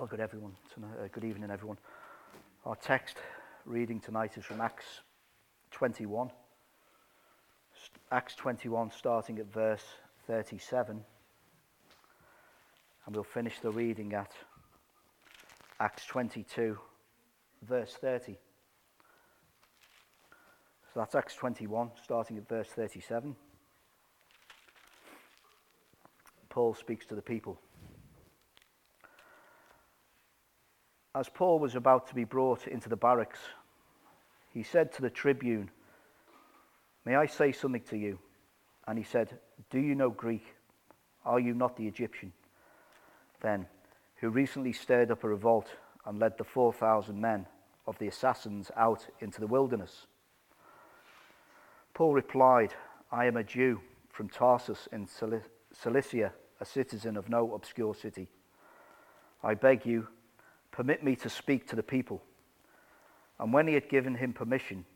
Well, 0.00 0.06
good 0.06 0.20
everyone. 0.20 0.56
Tonight, 0.72 0.94
uh, 0.98 1.08
good 1.12 1.24
evening, 1.24 1.50
everyone. 1.50 1.76
Our 2.64 2.74
text 2.74 3.18
reading 3.66 4.00
tonight 4.00 4.38
is 4.38 4.46
from 4.46 4.62
Acts 4.62 4.86
21. 5.72 6.30
Acts 8.10 8.34
21, 8.36 8.92
starting 8.92 9.38
at 9.40 9.52
verse 9.52 9.84
37. 10.26 11.04
And 13.04 13.14
we'll 13.14 13.22
finish 13.22 13.58
the 13.60 13.70
reading 13.70 14.14
at 14.14 14.32
Acts 15.78 16.06
22, 16.06 16.78
verse 17.68 17.92
30. 18.00 18.38
So 20.94 21.00
that's 21.00 21.14
Acts 21.14 21.34
21, 21.34 21.90
starting 22.02 22.38
at 22.38 22.48
verse 22.48 22.68
37. 22.68 23.36
Paul 26.48 26.72
speaks 26.72 27.04
to 27.04 27.14
the 27.14 27.20
people. 27.20 27.60
As 31.14 31.28
Paul 31.28 31.58
was 31.58 31.74
about 31.74 32.06
to 32.08 32.14
be 32.14 32.24
brought 32.24 32.68
into 32.68 32.88
the 32.88 32.96
barracks, 32.96 33.40
he 34.52 34.62
said 34.62 34.92
to 34.92 35.02
the 35.02 35.10
tribune, 35.10 35.70
May 37.04 37.16
I 37.16 37.26
say 37.26 37.50
something 37.52 37.82
to 37.82 37.96
you? 37.96 38.18
And 38.86 38.96
he 38.96 39.04
said, 39.04 39.38
Do 39.70 39.80
you 39.80 39.94
know 39.94 40.10
Greek? 40.10 40.54
Are 41.24 41.40
you 41.40 41.54
not 41.54 41.76
the 41.76 41.86
Egyptian? 41.86 42.32
Then, 43.40 43.66
who 44.16 44.30
recently 44.30 44.72
stirred 44.72 45.10
up 45.10 45.24
a 45.24 45.28
revolt 45.28 45.68
and 46.06 46.18
led 46.18 46.38
the 46.38 46.44
4,000 46.44 47.20
men 47.20 47.46
of 47.86 47.98
the 47.98 48.08
assassins 48.08 48.70
out 48.76 49.06
into 49.20 49.40
the 49.40 49.46
wilderness? 49.46 50.06
Paul 51.94 52.14
replied, 52.14 52.72
I 53.10 53.26
am 53.26 53.36
a 53.36 53.44
Jew 53.44 53.80
from 54.10 54.28
Tarsus 54.28 54.88
in 54.92 55.08
Cilicia, 55.72 56.32
a 56.60 56.64
citizen 56.64 57.16
of 57.16 57.28
no 57.28 57.54
obscure 57.54 57.94
city. 57.94 58.28
I 59.42 59.54
beg 59.54 59.84
you, 59.84 60.06
Permit 60.80 61.04
me 61.04 61.14
to 61.16 61.28
speak 61.28 61.68
to 61.68 61.76
the 61.76 61.82
people. 61.82 62.22
And 63.38 63.52
when 63.52 63.68
he 63.68 63.74
had 63.74 63.90
given 63.90 64.14
him 64.14 64.32
permission, 64.32 64.86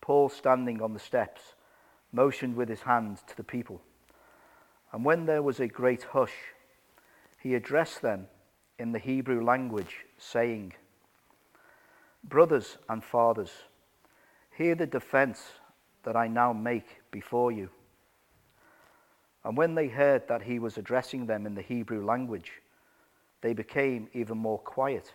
Paul, 0.00 0.28
standing 0.28 0.82
on 0.82 0.92
the 0.92 0.98
steps, 0.98 1.54
motioned 2.10 2.56
with 2.56 2.68
his 2.68 2.80
hand 2.80 3.18
to 3.28 3.36
the 3.36 3.44
people. 3.44 3.80
And 4.90 5.04
when 5.04 5.26
there 5.26 5.44
was 5.44 5.60
a 5.60 5.68
great 5.68 6.02
hush, 6.02 6.34
he 7.38 7.54
addressed 7.54 8.02
them 8.02 8.26
in 8.76 8.90
the 8.90 8.98
Hebrew 8.98 9.44
language, 9.44 9.98
saying, 10.18 10.72
Brothers 12.24 12.78
and 12.88 13.04
fathers, 13.04 13.52
hear 14.58 14.74
the 14.74 14.84
defense 14.84 15.44
that 16.02 16.16
I 16.16 16.26
now 16.26 16.52
make 16.52 17.02
before 17.12 17.52
you. 17.52 17.70
And 19.44 19.56
when 19.56 19.76
they 19.76 19.86
heard 19.86 20.26
that 20.26 20.42
he 20.42 20.58
was 20.58 20.76
addressing 20.76 21.26
them 21.26 21.46
in 21.46 21.54
the 21.54 21.62
Hebrew 21.62 22.04
language, 22.04 22.50
they 23.42 23.52
became 23.52 24.08
even 24.12 24.36
more 24.36 24.58
quiet. 24.58 25.14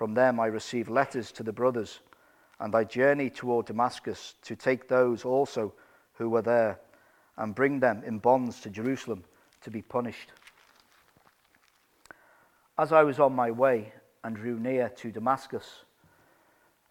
From 0.00 0.14
them 0.14 0.40
I 0.40 0.46
received 0.46 0.88
letters 0.88 1.30
to 1.32 1.42
the 1.42 1.52
brothers, 1.52 2.00
and 2.58 2.74
I 2.74 2.84
journeyed 2.84 3.34
toward 3.34 3.66
Damascus 3.66 4.34
to 4.44 4.56
take 4.56 4.88
those 4.88 5.26
also 5.26 5.74
who 6.14 6.30
were 6.30 6.40
there 6.40 6.80
and 7.36 7.54
bring 7.54 7.80
them 7.80 8.02
in 8.06 8.18
bonds 8.18 8.62
to 8.62 8.70
Jerusalem 8.70 9.24
to 9.60 9.70
be 9.70 9.82
punished. 9.82 10.32
As 12.78 12.92
I 12.92 13.02
was 13.02 13.20
on 13.20 13.34
my 13.34 13.50
way 13.50 13.92
and 14.24 14.34
drew 14.34 14.58
near 14.58 14.88
to 14.88 15.12
Damascus, 15.12 15.84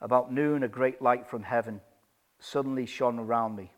about 0.02 0.32
noon 0.32 0.62
a 0.62 0.68
great 0.68 1.02
light 1.02 1.28
from 1.28 1.42
heaven 1.42 1.82
suddenly 2.40 2.86
shone 2.86 3.18
around 3.18 3.56
me, 3.56 3.72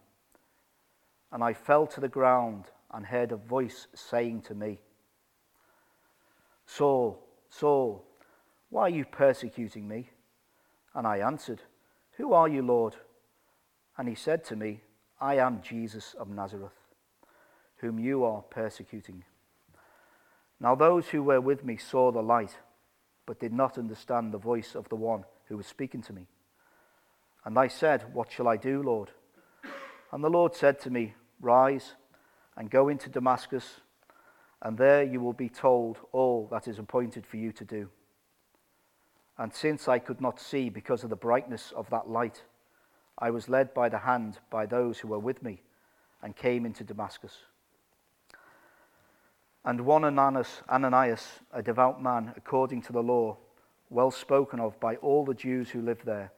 and 1.31 1.41
I 1.41 1.53
fell 1.53 1.87
to 1.87 2.01
the 2.01 2.09
ground 2.09 2.65
and 2.93 3.05
heard 3.05 3.31
a 3.31 3.37
voice 3.37 3.87
saying 3.93 4.41
to 4.41 4.55
me, 4.55 4.81
Saul, 6.65 7.25
Saul, 7.49 8.05
why 8.71 8.83
are 8.83 8.89
you 8.89 9.05
persecuting 9.05 9.87
me? 9.87 10.09
And 10.95 11.05
I 11.05 11.17
answered, 11.17 11.61
Who 12.17 12.33
are 12.33 12.47
you, 12.47 12.63
Lord? 12.63 12.95
And 13.97 14.07
he 14.07 14.15
said 14.15 14.43
to 14.45 14.55
me, 14.55 14.81
I 15.19 15.35
am 15.35 15.61
Jesus 15.61 16.15
of 16.17 16.29
Nazareth, 16.29 16.71
whom 17.77 17.99
you 17.99 18.23
are 18.23 18.41
persecuting. 18.41 19.23
Now 20.59 20.73
those 20.73 21.09
who 21.09 21.21
were 21.21 21.41
with 21.41 21.63
me 21.65 21.77
saw 21.77 22.11
the 22.11 22.23
light, 22.23 22.57
but 23.25 23.39
did 23.39 23.53
not 23.53 23.77
understand 23.77 24.31
the 24.31 24.37
voice 24.37 24.73
of 24.73 24.89
the 24.89 24.95
one 24.95 25.25
who 25.45 25.57
was 25.57 25.67
speaking 25.67 26.01
to 26.03 26.13
me. 26.13 26.27
And 27.43 27.59
I 27.59 27.67
said, 27.67 28.13
What 28.13 28.31
shall 28.31 28.47
I 28.47 28.55
do, 28.57 28.81
Lord? 28.81 29.11
And 30.11 30.23
the 30.23 30.29
Lord 30.29 30.55
said 30.55 30.79
to 30.81 30.89
me, 30.89 31.13
Rise 31.41 31.93
and 32.55 32.69
go 32.69 32.87
into 32.87 33.09
Damascus 33.09 33.81
and 34.61 34.77
there 34.77 35.03
you 35.03 35.19
will 35.19 35.33
be 35.33 35.49
told 35.49 35.97
all 36.11 36.47
that 36.51 36.67
is 36.67 36.79
appointed 36.79 37.25
for 37.25 37.37
you 37.37 37.51
to 37.53 37.65
do. 37.65 37.89
And 39.37 39.53
since 39.53 39.87
I 39.87 39.99
could 39.99 40.21
not 40.21 40.39
see 40.39 40.69
because 40.69 41.03
of 41.03 41.09
the 41.09 41.15
brightness 41.15 41.73
of 41.75 41.89
that 41.89 42.09
light, 42.09 42.43
I 43.17 43.29
was 43.31 43.49
led 43.49 43.73
by 43.73 43.89
the 43.89 43.99
hand 43.99 44.39
by 44.49 44.65
those 44.65 44.99
who 44.99 45.07
were 45.07 45.19
with 45.19 45.41
me 45.43 45.61
and 46.21 46.35
came 46.35 46.65
into 46.65 46.83
Damascus. 46.83 47.37
And 49.63 49.81
one 49.81 50.03
Ananias, 50.03 50.61
Ananias, 50.69 51.39
a 51.53 51.61
devout 51.61 52.01
man 52.01 52.33
according 52.35 52.81
to 52.83 52.93
the 52.93 53.03
law, 53.03 53.37
well 53.89 54.11
spoken 54.11 54.59
of 54.59 54.79
by 54.79 54.95
all 54.97 55.25
the 55.25 55.33
Jews 55.33 55.69
who 55.69 55.81
lived 55.81 56.05
there, 56.05 56.31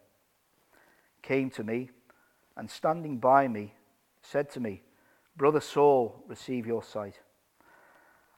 came 1.22 1.50
to 1.52 1.64
me 1.64 1.90
and 2.58 2.70
standing 2.70 3.18
by 3.18 3.48
me 3.48 3.74
said 4.22 4.50
to 4.52 4.60
me, 4.60 4.82
Brother 5.36 5.60
Saul, 5.60 6.24
receive 6.28 6.66
your 6.66 6.84
sight. 6.84 7.20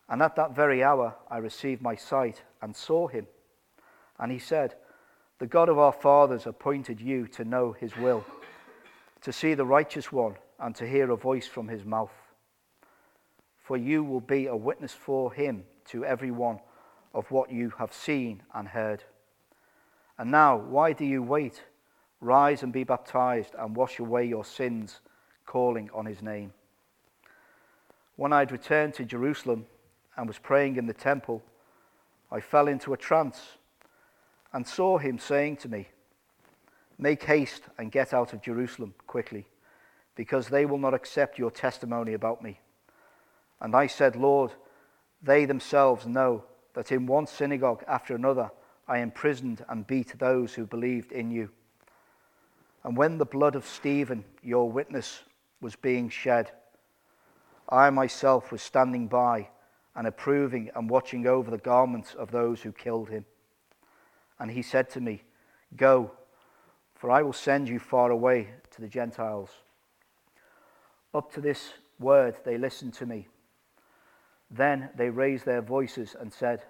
And 0.09 0.21
at 0.21 0.35
that 0.35 0.55
very 0.55 0.83
hour 0.83 1.15
I 1.29 1.37
received 1.37 1.81
my 1.81 1.95
sight 1.95 2.43
and 2.61 2.75
saw 2.75 3.07
him. 3.07 3.27
And 4.19 4.31
he 4.31 4.39
said, 4.39 4.75
The 5.39 5.47
God 5.47 5.69
of 5.69 5.77
our 5.77 5.91
fathers 5.91 6.45
appointed 6.45 7.01
you 7.01 7.27
to 7.29 7.43
know 7.43 7.71
his 7.73 7.95
will, 7.97 8.25
to 9.21 9.33
see 9.33 9.53
the 9.53 9.65
righteous 9.65 10.11
one, 10.11 10.35
and 10.59 10.75
to 10.75 10.87
hear 10.87 11.11
a 11.11 11.17
voice 11.17 11.47
from 11.47 11.67
his 11.67 11.83
mouth. 11.83 12.13
For 13.63 13.77
you 13.77 14.03
will 14.03 14.21
be 14.21 14.47
a 14.47 14.55
witness 14.55 14.93
for 14.93 15.33
him 15.33 15.63
to 15.89 16.05
everyone 16.05 16.59
of 17.13 17.29
what 17.31 17.51
you 17.51 17.73
have 17.77 17.93
seen 17.93 18.43
and 18.53 18.67
heard. 18.67 19.03
And 20.17 20.31
now, 20.31 20.57
why 20.57 20.93
do 20.93 21.03
you 21.03 21.21
wait? 21.21 21.63
Rise 22.21 22.63
and 22.63 22.71
be 22.71 22.83
baptized 22.83 23.53
and 23.57 23.75
wash 23.75 23.99
away 23.99 24.25
your 24.25 24.45
sins, 24.45 25.01
calling 25.45 25.89
on 25.93 26.05
his 26.05 26.21
name. 26.21 26.53
When 28.15 28.31
I 28.31 28.39
had 28.39 28.51
returned 28.51 28.93
to 28.95 29.03
Jerusalem, 29.03 29.65
and 30.17 30.27
was 30.27 30.37
praying 30.37 30.77
in 30.77 30.85
the 30.85 30.93
temple, 30.93 31.43
I 32.31 32.39
fell 32.39 32.67
into 32.67 32.93
a 32.93 32.97
trance 32.97 33.57
and 34.55 34.65
saw 34.65 34.97
him 34.97 35.19
saying 35.19 35.57
to 35.57 35.67
me, 35.67 35.85
Make 36.97 37.23
haste 37.23 37.63
and 37.77 37.91
get 37.91 38.13
out 38.13 38.31
of 38.31 38.41
Jerusalem 38.41 38.93
quickly, 39.05 39.47
because 40.15 40.47
they 40.47 40.65
will 40.65 40.77
not 40.77 40.93
accept 40.93 41.37
your 41.37 41.51
testimony 41.51 42.13
about 42.13 42.41
me. 42.41 42.61
And 43.59 43.75
I 43.75 43.87
said, 43.87 44.15
Lord, 44.15 44.53
they 45.21 45.43
themselves 45.43 46.07
know 46.07 46.45
that 46.73 46.93
in 46.93 47.05
one 47.05 47.27
synagogue 47.27 47.83
after 47.85 48.15
another 48.15 48.49
I 48.87 48.99
imprisoned 48.99 49.65
and 49.67 49.85
beat 49.85 50.17
those 50.17 50.53
who 50.53 50.65
believed 50.65 51.11
in 51.11 51.31
you. 51.31 51.49
And 52.85 52.95
when 52.95 53.17
the 53.17 53.25
blood 53.25 53.55
of 53.55 53.65
Stephen, 53.65 54.23
your 54.41 54.71
witness, 54.71 55.23
was 55.59 55.75
being 55.75 56.07
shed, 56.07 56.49
I 57.67 57.89
myself 57.89 58.53
was 58.53 58.61
standing 58.61 59.07
by 59.09 59.49
and 59.95 60.07
approving 60.07 60.71
and 60.75 60.89
watching 60.89 61.27
over 61.27 61.51
the 61.51 61.57
garments 61.57 62.13
of 62.13 62.31
those 62.31 62.61
who 62.61 62.71
killed 62.71 63.09
him. 63.09 63.25
And 64.39 64.51
he 64.51 64.61
said 64.61 64.89
to 64.91 65.01
me, 65.01 65.23
Go, 65.75 66.11
for 66.95 67.11
I 67.11 67.21
will 67.21 67.33
send 67.33 67.69
you 67.69 67.79
far 67.79 68.11
away 68.11 68.49
to 68.71 68.81
the 68.81 68.87
Gentiles. 68.87 69.49
Up 71.13 71.31
to 71.33 71.41
this 71.41 71.73
word 71.99 72.35
they 72.43 72.57
listened 72.57 72.93
to 72.95 73.05
me. 73.05 73.27
Then 74.51 74.89
they 74.95 75.09
raised 75.09 75.45
their 75.45 75.61
voices 75.61 76.15
and 76.19 76.31
said, 76.31 76.63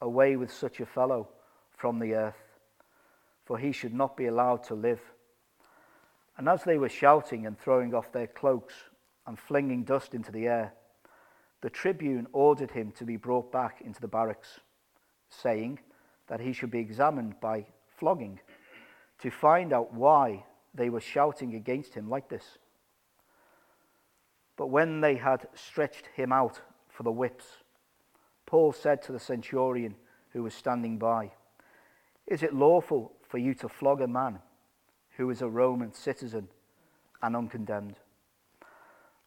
Away 0.00 0.36
with 0.36 0.52
such 0.52 0.80
a 0.80 0.86
fellow 0.86 1.28
from 1.76 1.98
the 1.98 2.14
earth, 2.14 2.42
for 3.44 3.58
he 3.58 3.72
should 3.72 3.94
not 3.94 4.16
be 4.16 4.26
allowed 4.26 4.64
to 4.64 4.74
live. 4.74 5.00
And 6.36 6.48
as 6.48 6.64
they 6.64 6.78
were 6.78 6.88
shouting 6.88 7.46
and 7.46 7.58
throwing 7.58 7.94
off 7.94 8.12
their 8.12 8.26
cloaks 8.26 8.74
and 9.26 9.38
flinging 9.38 9.84
dust 9.84 10.14
into 10.14 10.32
the 10.32 10.48
air, 10.48 10.72
the 11.60 11.70
tribune 11.70 12.26
ordered 12.32 12.72
him 12.72 12.92
to 12.92 13.04
be 13.04 13.16
brought 13.16 13.52
back 13.52 13.80
into 13.80 14.00
the 14.00 14.08
barracks. 14.08 14.60
saying 15.28 15.78
that 16.32 16.40
he 16.40 16.54
should 16.54 16.70
be 16.70 16.78
examined 16.78 17.38
by 17.42 17.62
flogging 17.98 18.40
to 19.18 19.30
find 19.30 19.70
out 19.70 19.92
why 19.92 20.42
they 20.72 20.88
were 20.88 20.98
shouting 20.98 21.54
against 21.54 21.92
him 21.92 22.08
like 22.08 22.30
this. 22.30 22.56
But 24.56 24.68
when 24.68 25.02
they 25.02 25.16
had 25.16 25.46
stretched 25.52 26.06
him 26.14 26.32
out 26.32 26.62
for 26.88 27.02
the 27.02 27.12
whips, 27.12 27.44
Paul 28.46 28.72
said 28.72 29.02
to 29.02 29.12
the 29.12 29.20
centurion 29.20 29.94
who 30.30 30.42
was 30.42 30.54
standing 30.54 30.96
by, 30.96 31.32
Is 32.26 32.42
it 32.42 32.54
lawful 32.54 33.12
for 33.28 33.36
you 33.36 33.52
to 33.56 33.68
flog 33.68 34.00
a 34.00 34.08
man 34.08 34.38
who 35.18 35.28
is 35.28 35.42
a 35.42 35.50
Roman 35.50 35.92
citizen 35.92 36.48
and 37.22 37.36
uncondemned? 37.36 37.96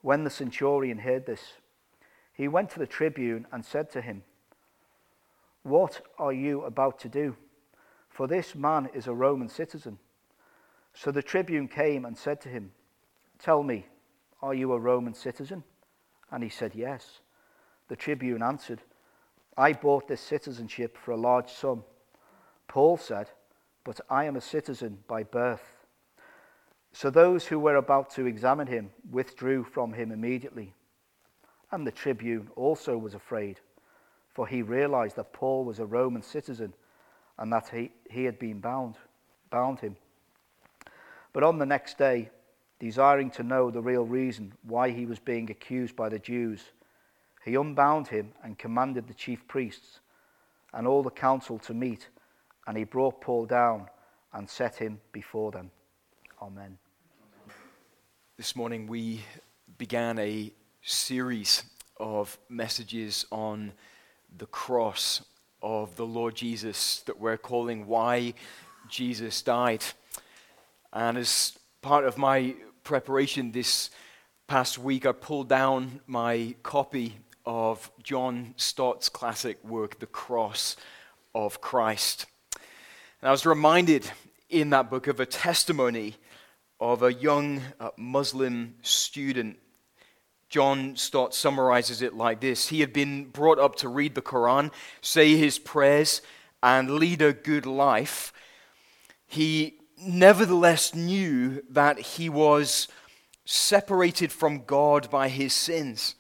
When 0.02 0.24
the 0.24 0.32
centurion 0.32 0.98
heard 0.98 1.28
this, 1.28 1.54
he 2.34 2.48
went 2.48 2.72
to 2.72 2.80
the 2.80 2.88
tribune 2.88 3.46
and 3.52 3.64
said 3.64 3.92
to 3.92 4.02
him, 4.02 4.24
What 5.66 6.02
are 6.20 6.32
you 6.32 6.62
about 6.62 7.00
to 7.00 7.10
do? 7.10 7.36
For 8.08 8.28
this 8.28 8.54
man 8.54 8.88
is 8.94 9.08
a 9.08 9.16
Roman 9.16 9.50
citizen. 9.50 9.98
So 10.94 11.10
the 11.10 11.24
tribune 11.24 11.68
came 11.68 12.06
and 12.06 12.16
said 12.16 12.40
to 12.42 12.50
him, 12.50 12.72
Tell 13.40 13.64
me, 13.64 13.88
are 14.44 14.54
you 14.54 14.74
a 14.74 14.80
Roman 14.80 15.16
citizen? 15.16 15.64
And 16.30 16.44
he 16.44 16.50
said, 16.50 16.76
Yes. 16.76 17.20
The 17.88 17.96
tribune 17.96 18.44
answered, 18.44 18.84
I 19.58 19.74
bought 19.74 20.08
this 20.08 20.22
citizenship 20.22 21.00
for 21.00 21.14
a 21.14 21.18
large 21.18 21.52
sum. 21.52 21.84
Paul 22.68 22.98
said, 22.98 23.32
But 23.84 24.00
I 24.08 24.26
am 24.26 24.36
a 24.36 24.42
citizen 24.42 25.00
by 25.08 25.24
birth. 25.24 25.88
So 26.94 27.10
those 27.10 27.48
who 27.48 27.58
were 27.58 27.78
about 27.78 28.12
to 28.12 28.28
examine 28.28 28.68
him 28.68 28.92
withdrew 29.10 29.64
from 29.64 29.94
him 29.94 30.12
immediately. 30.12 30.76
And 31.72 31.88
the 31.88 31.92
tribune 31.92 32.52
also 32.56 33.00
was 33.00 33.16
afraid, 33.16 33.62
for 34.36 34.46
he 34.46 34.62
realized 34.62 35.16
that 35.16 35.32
Paul 35.32 35.64
was 35.64 35.80
a 35.80 35.86
Roman 35.86 36.22
citizen 36.22 36.74
and 37.40 37.52
that 37.54 37.70
he, 37.70 37.92
he 38.12 38.26
had 38.26 38.38
been 38.38 38.60
bound, 38.60 38.96
bound 39.50 39.80
him. 39.80 39.96
But 41.32 41.44
on 41.44 41.58
the 41.58 41.66
next 41.66 41.98
day, 41.98 42.30
desiring 42.78 43.32
to 43.32 43.44
know 43.44 43.72
the 43.72 43.82
real 43.82 44.06
reason 44.06 44.54
why 44.64 44.90
he 44.92 45.06
was 45.06 45.20
being 45.20 45.50
accused 45.50 45.96
by 45.96 46.10
the 46.10 46.20
Jews, 46.20 46.62
he 47.46 47.56
unbound 47.56 48.10
him 48.10 48.34
and 48.44 48.58
commanded 48.58 49.08
the 49.08 49.14
chief 49.14 49.48
priests 49.48 50.02
and 50.74 50.86
all 50.86 51.02
the 51.02 51.10
council 51.10 51.58
to 51.60 51.74
meet, 51.74 52.10
and 52.68 52.78
he 52.78 52.84
brought 52.84 53.22
Paul 53.22 53.46
down 53.46 53.88
and 54.34 54.50
set 54.50 54.76
him 54.76 55.00
before 55.14 55.52
them. 55.52 55.72
Amen. 56.42 56.78
This 58.36 58.54
morning 58.54 58.86
we 58.86 59.22
began 59.78 60.20
a 60.20 60.52
series 60.82 61.64
of 61.98 62.38
messages 62.50 63.26
on 63.32 63.72
the 64.38 64.46
cross 64.48 65.24
of 65.62 65.96
the 65.96 66.06
Lord 66.06 66.36
Jesus 66.36 67.00
that 67.06 67.20
we're 67.20 67.38
calling 67.38 67.88
Why 67.88 68.34
Jesus 68.90 69.42
Died. 69.42 69.84
And 70.92 71.18
as 71.18 71.58
part 71.82 72.06
of 72.06 72.18
my 72.18 72.56
preparation 72.84 73.52
this 73.52 73.90
past 74.48 74.78
week, 74.78 75.06
I 75.06 75.12
pulled 75.12 75.50
down 75.50 76.02
my 76.08 76.56
copy 76.64 77.16
of 77.46 77.92
John 78.04 78.54
Stott's 78.58 79.10
classic 79.10 79.64
work, 79.64 80.00
The 80.00 80.06
Cross 80.06 80.78
of 81.34 81.62
Christ. 81.62 82.26
And 83.22 83.30
I 83.30 83.32
was 83.32 83.46
reminded 83.46 84.10
in 84.50 84.70
that 84.72 84.90
book 84.90 85.08
of 85.08 85.20
a 85.20 85.26
testimony 85.26 86.16
of 86.80 87.04
a 87.04 87.14
young 87.14 87.62
uh, 87.80 87.90
Muslim 87.98 88.76
student. 88.82 89.58
John 90.50 90.96
Stott 90.96 91.34
summarizes 91.34 92.02
it 92.02 92.14
like 92.14 92.40
this 92.40 92.70
He 92.70 92.82
had 92.82 92.94
been 92.94 93.26
brought 93.26 93.60
up 93.60 93.76
to 93.78 93.90
read 93.90 94.16
the 94.16 94.22
Quran, 94.22 94.72
say 95.02 95.36
his 95.36 95.60
prayers, 95.60 96.22
and 96.62 96.92
lead 96.92 97.22
a 97.22 97.34
good 97.34 97.66
life. 97.66 98.32
He 99.28 99.80
nevertheless 99.98 100.94
knew 100.94 101.64
that 101.70 102.00
he 102.00 102.30
was 102.30 102.88
separated 103.46 104.32
from 104.32 104.66
God 104.66 105.10
by 105.10 105.30
his 105.30 105.54
sins. 105.54 106.16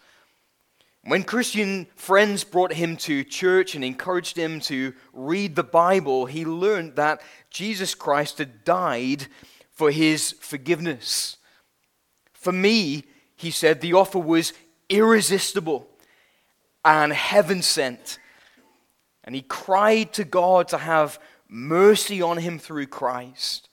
When 1.03 1.23
Christian 1.23 1.87
friends 1.95 2.43
brought 2.43 2.73
him 2.73 2.97
to 2.97 3.23
church 3.23 3.75
and 3.75 3.83
encouraged 3.83 4.37
him 4.37 4.59
to 4.61 4.93
read 5.13 5.55
the 5.55 5.63
Bible, 5.63 6.25
he 6.25 6.45
learned 6.45 6.95
that 6.95 7.21
Jesus 7.51 7.93
Christ 7.93 8.39
had 8.39 8.63
died 8.63 9.27
for 9.71 9.91
his 9.91 10.31
forgiveness. 10.31 11.37
For 12.33 12.51
me, 12.51 13.03
he 13.35 13.51
said, 13.51 13.81
the 13.81 13.93
offer 13.93 14.19
was 14.19 14.53
irresistible 14.89 15.87
and 16.83 17.11
heaven 17.11 17.61
sent. 17.61 18.19
And 19.23 19.35
he 19.35 19.41
cried 19.41 20.13
to 20.13 20.23
God 20.23 20.67
to 20.69 20.77
have 20.77 21.19
mercy 21.49 22.21
on 22.21 22.37
him 22.37 22.59
through 22.59 22.87
Christ. 22.87 23.69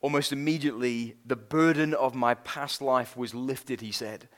Almost 0.00 0.32
immediately, 0.32 1.16
the 1.24 1.36
burden 1.36 1.94
of 1.94 2.14
my 2.14 2.34
past 2.34 2.82
life 2.82 3.16
was 3.16 3.34
lifted, 3.34 3.80
he 3.80 3.92
said. 3.92 4.28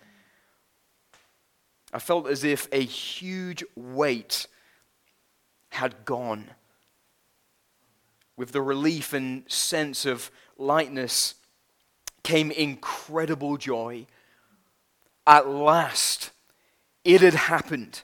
I 1.92 2.00
felt 2.00 2.28
as 2.28 2.44
if 2.44 2.68
a 2.70 2.82
huge 2.82 3.64
weight 3.74 4.46
had 5.70 6.04
gone. 6.04 6.50
With 8.36 8.52
the 8.52 8.60
relief 8.60 9.12
and 9.12 9.44
sense 9.50 10.04
of 10.04 10.30
lightness 10.58 11.36
came 12.24 12.50
incredible 12.50 13.56
joy. 13.56 14.06
At 15.26 15.48
last, 15.48 16.30
it 17.04 17.20
had 17.20 17.34
happened. 17.34 18.02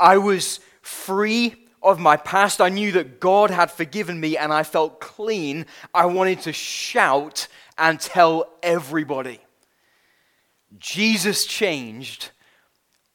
I 0.00 0.16
was 0.16 0.60
free 0.80 1.56
of 1.82 2.00
my 2.00 2.16
past. 2.16 2.60
I 2.60 2.68
knew 2.68 2.92
that 2.92 3.20
God 3.20 3.50
had 3.50 3.70
forgiven 3.70 4.18
me 4.18 4.36
and 4.36 4.52
I 4.52 4.62
felt 4.62 5.00
clean. 5.00 5.66
I 5.92 6.06
wanted 6.06 6.40
to 6.42 6.52
shout 6.52 7.48
and 7.76 8.00
tell 8.00 8.48
everybody. 8.62 9.40
Jesus 10.78 11.44
changed 11.44 12.30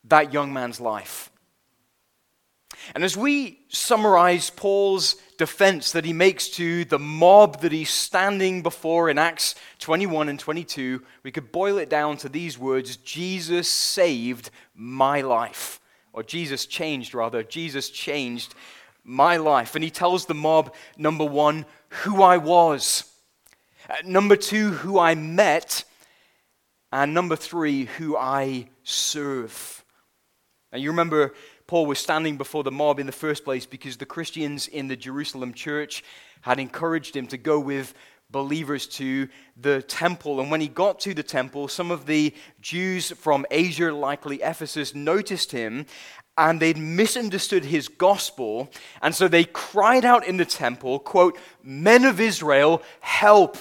that 0.04 0.32
young 0.34 0.54
man's 0.54 0.80
life. 0.80 1.32
And 2.96 3.04
as 3.04 3.18
we 3.18 3.60
summarize 3.70 4.50
Paul's 4.50 5.16
defense 5.38 5.92
that 5.92 6.06
he 6.06 6.14
makes 6.14 6.50
to 6.50 6.86
the 6.86 7.00
mob 7.00 7.62
that 7.62 7.72
he's 7.72 7.90
standing 7.90 8.64
before 8.64 9.10
in 9.10 9.18
Acts 9.18 9.56
21 9.80 10.30
and 10.30 10.40
22, 10.40 11.04
we 11.24 11.32
could 11.32 11.52
boil 11.52 11.78
it 11.78 11.90
down 11.90 12.18
to 12.18 12.30
these 12.30 12.58
words 12.58 12.98
Jesus 12.98 13.68
saved 13.68 14.50
my 14.74 15.22
life 15.22 15.80
or 16.18 16.24
Jesus 16.24 16.66
changed 16.66 17.14
rather, 17.14 17.44
Jesus 17.44 17.92
changed 17.92 18.56
my 19.04 19.38
life. 19.38 19.76
And 19.76 19.84
he 19.84 19.92
tells 19.92 20.26
the 20.26 20.34
mob, 20.34 20.74
number 20.98 21.24
one, 21.24 21.64
who 21.90 22.24
I 22.24 22.38
was, 22.38 23.04
uh, 23.88 23.98
number 24.04 24.36
two, 24.36 24.72
who 24.72 24.98
I 24.98 25.14
met, 25.14 25.84
and 26.92 27.14
number 27.14 27.36
three, 27.36 27.86
who 27.86 28.18
I 28.18 28.70
serve. 28.82 29.84
And 30.72 30.82
you 30.82 30.90
remember 30.90 31.36
Paul 31.68 31.86
was 31.86 32.00
standing 32.00 32.38
before 32.38 32.64
the 32.64 32.72
mob 32.72 32.98
in 32.98 33.06
the 33.06 33.12
first 33.12 33.44
place 33.44 33.66
because 33.66 33.98
the 33.98 34.06
Christians 34.06 34.70
in 34.70 34.88
the 34.88 34.96
Jerusalem 34.96 35.54
church 35.54 36.02
had 36.42 36.60
encouraged 36.60 37.14
him 37.14 37.28
to 37.28 37.38
go 37.38 37.60
with 37.60 37.94
believers 38.32 38.88
to 38.88 39.28
the 39.58 39.82
temple. 39.82 40.40
And 40.40 40.50
when 40.50 40.62
he 40.62 40.70
got 40.70 41.00
to 41.02 41.14
the 41.14 41.24
temple, 41.24 41.68
some 41.68 41.92
of 41.92 42.06
the 42.06 42.34
Jews 42.62 43.12
from 43.12 43.46
Asia, 43.52 43.94
likely 43.94 44.42
Ephesus, 44.42 44.96
noticed 44.96 45.52
him 45.52 45.86
and 46.38 46.62
they'd 46.62 46.78
misunderstood 46.78 47.66
his 47.66 47.90
gospel. 47.90 48.70
And 49.02 49.14
so 49.14 49.28
they 49.28 49.44
cried 49.44 50.06
out 50.06 50.26
in 50.26 50.38
the 50.38 50.46
temple, 50.46 51.00
quote, 51.00 51.38
Men 51.64 52.06
of 52.06 52.22
Israel, 52.22 52.82
help! 53.02 53.58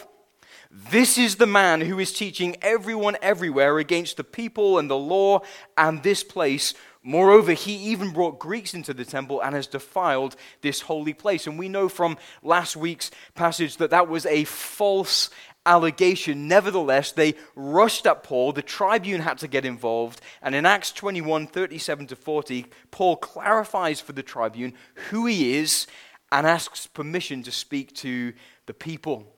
This 0.78 1.16
is 1.16 1.36
the 1.36 1.46
man 1.46 1.80
who 1.80 1.98
is 1.98 2.12
teaching 2.12 2.54
everyone 2.60 3.16
everywhere 3.22 3.78
against 3.78 4.18
the 4.18 4.24
people 4.24 4.78
and 4.78 4.90
the 4.90 4.96
law 4.96 5.40
and 5.78 6.02
this 6.02 6.22
place. 6.22 6.74
Moreover, 7.02 7.54
he 7.54 7.72
even 7.76 8.10
brought 8.10 8.38
Greeks 8.38 8.74
into 8.74 8.92
the 8.92 9.06
temple 9.06 9.40
and 9.40 9.54
has 9.54 9.66
defiled 9.66 10.36
this 10.60 10.82
holy 10.82 11.14
place. 11.14 11.46
And 11.46 11.58
we 11.58 11.70
know 11.70 11.88
from 11.88 12.18
last 12.42 12.76
week's 12.76 13.10
passage 13.34 13.78
that 13.78 13.88
that 13.88 14.08
was 14.08 14.26
a 14.26 14.44
false 14.44 15.30
allegation. 15.64 16.46
Nevertheless, 16.46 17.10
they 17.10 17.36
rushed 17.54 18.06
at 18.06 18.22
Paul. 18.22 18.52
The 18.52 18.60
tribune 18.60 19.22
had 19.22 19.38
to 19.38 19.48
get 19.48 19.64
involved. 19.64 20.20
And 20.42 20.54
in 20.54 20.66
Acts 20.66 20.92
21 20.92 21.46
37 21.46 22.08
to 22.08 22.16
40, 22.16 22.66
Paul 22.90 23.16
clarifies 23.16 24.02
for 24.02 24.12
the 24.12 24.22
tribune 24.22 24.74
who 25.08 25.24
he 25.24 25.56
is 25.56 25.86
and 26.30 26.46
asks 26.46 26.86
permission 26.86 27.42
to 27.44 27.50
speak 27.50 27.94
to 27.94 28.34
the 28.66 28.74
people. 28.74 29.32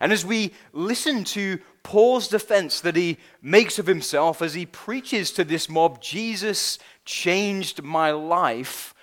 And 0.00 0.12
as 0.12 0.24
we 0.24 0.52
listen 0.72 1.24
to 1.24 1.60
Paul's 1.82 2.28
defense 2.28 2.80
that 2.80 2.96
he 2.96 3.18
makes 3.42 3.78
of 3.78 3.86
himself 3.86 4.40
as 4.40 4.54
he 4.54 4.66
preaches 4.66 5.30
to 5.32 5.44
this 5.44 5.68
mob, 5.68 6.00
Jesus 6.00 6.78
changed 7.04 7.82
my 7.82 8.10
life, 8.10 8.94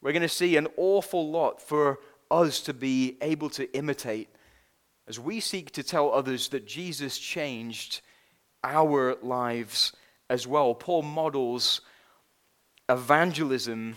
we're 0.00 0.12
going 0.12 0.22
to 0.22 0.28
see 0.28 0.56
an 0.56 0.68
awful 0.76 1.30
lot 1.30 1.62
for 1.62 2.00
us 2.30 2.60
to 2.62 2.74
be 2.74 3.16
able 3.20 3.50
to 3.50 3.72
imitate 3.76 4.28
as 5.08 5.20
we 5.20 5.38
seek 5.38 5.70
to 5.72 5.82
tell 5.82 6.12
others 6.12 6.48
that 6.48 6.66
Jesus 6.66 7.18
changed 7.18 8.00
our 8.64 9.16
lives 9.22 9.92
as 10.28 10.46
well. 10.46 10.74
Paul 10.74 11.02
models 11.02 11.80
evangelism 12.88 13.96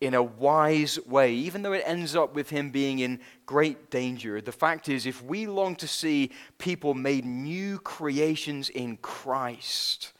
in 0.00 0.14
a 0.14 0.22
wise 0.22 0.98
way, 1.06 1.32
even 1.32 1.62
though 1.62 1.72
it 1.72 1.82
ends 1.86 2.14
up 2.14 2.34
with 2.34 2.50
him 2.50 2.70
being 2.70 2.98
in 2.98 3.20
great 3.46 3.90
danger. 3.90 4.40
The 4.40 4.52
fact 4.52 4.88
is, 4.88 5.06
if 5.06 5.22
we 5.22 5.46
long 5.46 5.74
to 5.76 5.88
see 5.88 6.32
people 6.58 6.92
made 6.92 7.24
new 7.24 7.78
creations 7.78 8.68
in 8.68 8.98
Christ, 8.98 10.12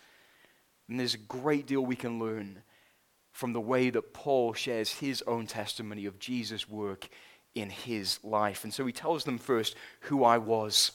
then 0.88 0.96
there's 0.96 1.14
a 1.14 1.18
great 1.18 1.66
deal 1.66 1.82
we 1.82 1.96
can 1.96 2.18
learn 2.18 2.62
from 3.32 3.52
the 3.52 3.60
way 3.60 3.90
that 3.90 4.14
Paul 4.14 4.54
shares 4.54 4.94
his 4.94 5.22
own 5.26 5.46
testimony 5.46 6.06
of 6.06 6.18
Jesus' 6.18 6.68
work 6.68 7.08
in 7.54 7.68
his 7.68 8.18
life. 8.24 8.64
And 8.64 8.72
so 8.72 8.86
he 8.86 8.92
tells 8.92 9.24
them 9.24 9.36
first 9.36 9.74
who 10.00 10.24
I 10.24 10.38
was. 10.38 10.92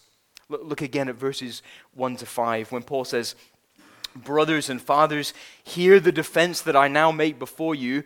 Look 0.50 0.82
again 0.82 1.08
at 1.08 1.16
verses 1.16 1.62
1 1.94 2.16
to 2.18 2.26
5 2.26 2.72
when 2.72 2.82
Paul 2.82 3.06
says, 3.06 3.36
Brothers 4.16 4.70
and 4.70 4.82
fathers, 4.82 5.34
hear 5.64 6.00
the 6.00 6.12
defense 6.12 6.62
that 6.62 6.76
I 6.76 6.88
now 6.88 7.12
make 7.12 7.40
before 7.40 7.76
you. 7.76 8.04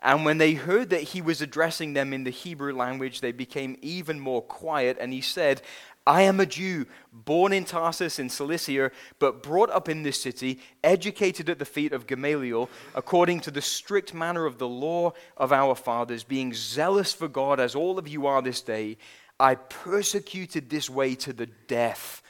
And 0.00 0.24
when 0.24 0.38
they 0.38 0.54
heard 0.54 0.90
that 0.90 1.02
he 1.02 1.20
was 1.20 1.42
addressing 1.42 1.92
them 1.92 2.12
in 2.12 2.24
the 2.24 2.30
Hebrew 2.30 2.72
language, 2.72 3.20
they 3.20 3.32
became 3.32 3.76
even 3.82 4.20
more 4.20 4.42
quiet. 4.42 4.96
And 5.00 5.12
he 5.12 5.20
said, 5.20 5.62
I 6.06 6.22
am 6.22 6.40
a 6.40 6.46
Jew, 6.46 6.86
born 7.12 7.52
in 7.52 7.66
Tarsus 7.66 8.18
in 8.18 8.30
Cilicia, 8.30 8.92
but 9.18 9.42
brought 9.42 9.68
up 9.68 9.90
in 9.90 10.04
this 10.04 10.22
city, 10.22 10.60
educated 10.82 11.50
at 11.50 11.58
the 11.58 11.66
feet 11.66 11.92
of 11.92 12.06
Gamaliel, 12.06 12.70
according 12.94 13.40
to 13.40 13.50
the 13.50 13.60
strict 13.60 14.14
manner 14.14 14.46
of 14.46 14.56
the 14.56 14.68
law 14.68 15.12
of 15.36 15.52
our 15.52 15.74
fathers, 15.74 16.24
being 16.24 16.54
zealous 16.54 17.12
for 17.12 17.28
God 17.28 17.60
as 17.60 17.74
all 17.74 17.98
of 17.98 18.08
you 18.08 18.26
are 18.26 18.40
this 18.40 18.62
day. 18.62 18.96
I 19.38 19.56
persecuted 19.56 20.70
this 20.70 20.88
way 20.88 21.14
to 21.16 21.34
the 21.34 21.46
death, 21.66 22.22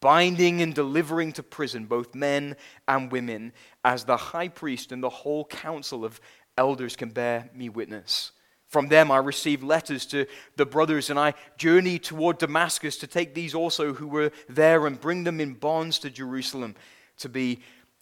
binding 0.00 0.60
and 0.60 0.74
delivering 0.74 1.32
to 1.34 1.42
prison 1.44 1.84
both 1.84 2.16
men 2.16 2.56
and 2.88 3.12
women, 3.12 3.52
as 3.84 4.04
the 4.04 4.16
high 4.16 4.48
priest 4.48 4.90
and 4.90 5.02
the 5.02 5.08
whole 5.08 5.44
council 5.44 6.04
of 6.04 6.20
elders 6.56 6.96
can 6.96 7.10
bear 7.10 7.50
me 7.54 7.68
witness. 7.68 8.32
From 8.68 8.88
them 8.88 9.10
I 9.10 9.18
received 9.18 9.62
letters 9.62 10.04
to 10.06 10.26
the 10.56 10.66
brothers, 10.66 11.10
and 11.10 11.18
I 11.18 11.34
journeyed 11.56 12.02
toward 12.02 12.38
Damascus 12.38 12.96
to 12.98 13.06
take 13.06 13.34
these 13.34 13.54
also 13.54 13.94
who 13.94 14.08
were 14.08 14.32
there 14.48 14.86
and 14.86 15.00
bring 15.00 15.24
them 15.24 15.40
in 15.40 15.54
bonds 15.54 15.98
to 16.00 16.10
Jerusalem 16.10 16.74
to 17.18 17.28
be 17.28 17.60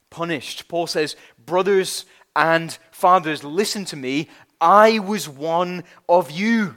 punished. 0.08 0.68
Paul 0.68 0.86
says, 0.86 1.16
Brothers 1.44 2.06
and 2.34 2.76
fathers, 2.90 3.44
listen 3.44 3.84
to 3.86 3.96
me. 3.96 4.28
I 4.60 4.98
was 5.00 5.28
one 5.28 5.84
of 6.08 6.30
you. 6.30 6.76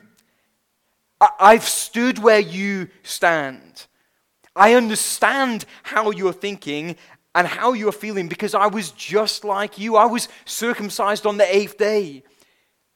I've 1.40 1.64
stood 1.64 2.20
where 2.20 2.40
you 2.40 2.90
stand. 3.04 3.86
I 4.56 4.74
understand 4.74 5.66
how 5.84 6.12
you're 6.12 6.34
thinking 6.34 6.96
and 7.36 7.46
how 7.46 7.74
you're 7.74 7.92
feeling 7.92 8.28
because 8.28 8.56
I 8.56 8.68
was 8.68 8.92
just 8.92 9.44
like 9.44 9.78
you. 9.78 9.98
I 9.98 10.06
was 10.06 10.30
circumcised 10.46 11.28
on 11.28 11.38
the 11.38 11.56
eighth 11.56 11.78
day 11.78 12.24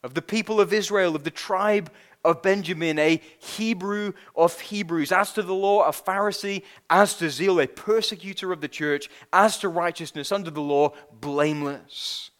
of 0.01 0.13
the 0.13 0.21
people 0.21 0.61
of 0.61 0.73
Israel, 0.73 1.15
of 1.15 1.25
the 1.25 1.29
tribe 1.29 1.91
of 2.23 2.41
Benjamin, 2.41 2.97
a 2.99 3.21
Hebrew 3.39 4.13
of 4.35 4.59
Hebrews. 4.59 5.11
As 5.11 5.33
to 5.33 5.43
the 5.43 5.53
law, 5.53 5.87
a 5.87 5.91
Pharisee. 5.91 6.63
As 6.89 7.15
to 7.15 7.29
zeal, 7.29 7.59
a 7.59 7.67
persecutor 7.67 8.51
of 8.51 8.61
the 8.61 8.67
church. 8.67 9.09
As 9.31 9.57
to 9.59 9.69
righteousness 9.69 10.31
under 10.31 10.49
the 10.49 10.61
law, 10.61 10.93
blameless. 11.19 12.31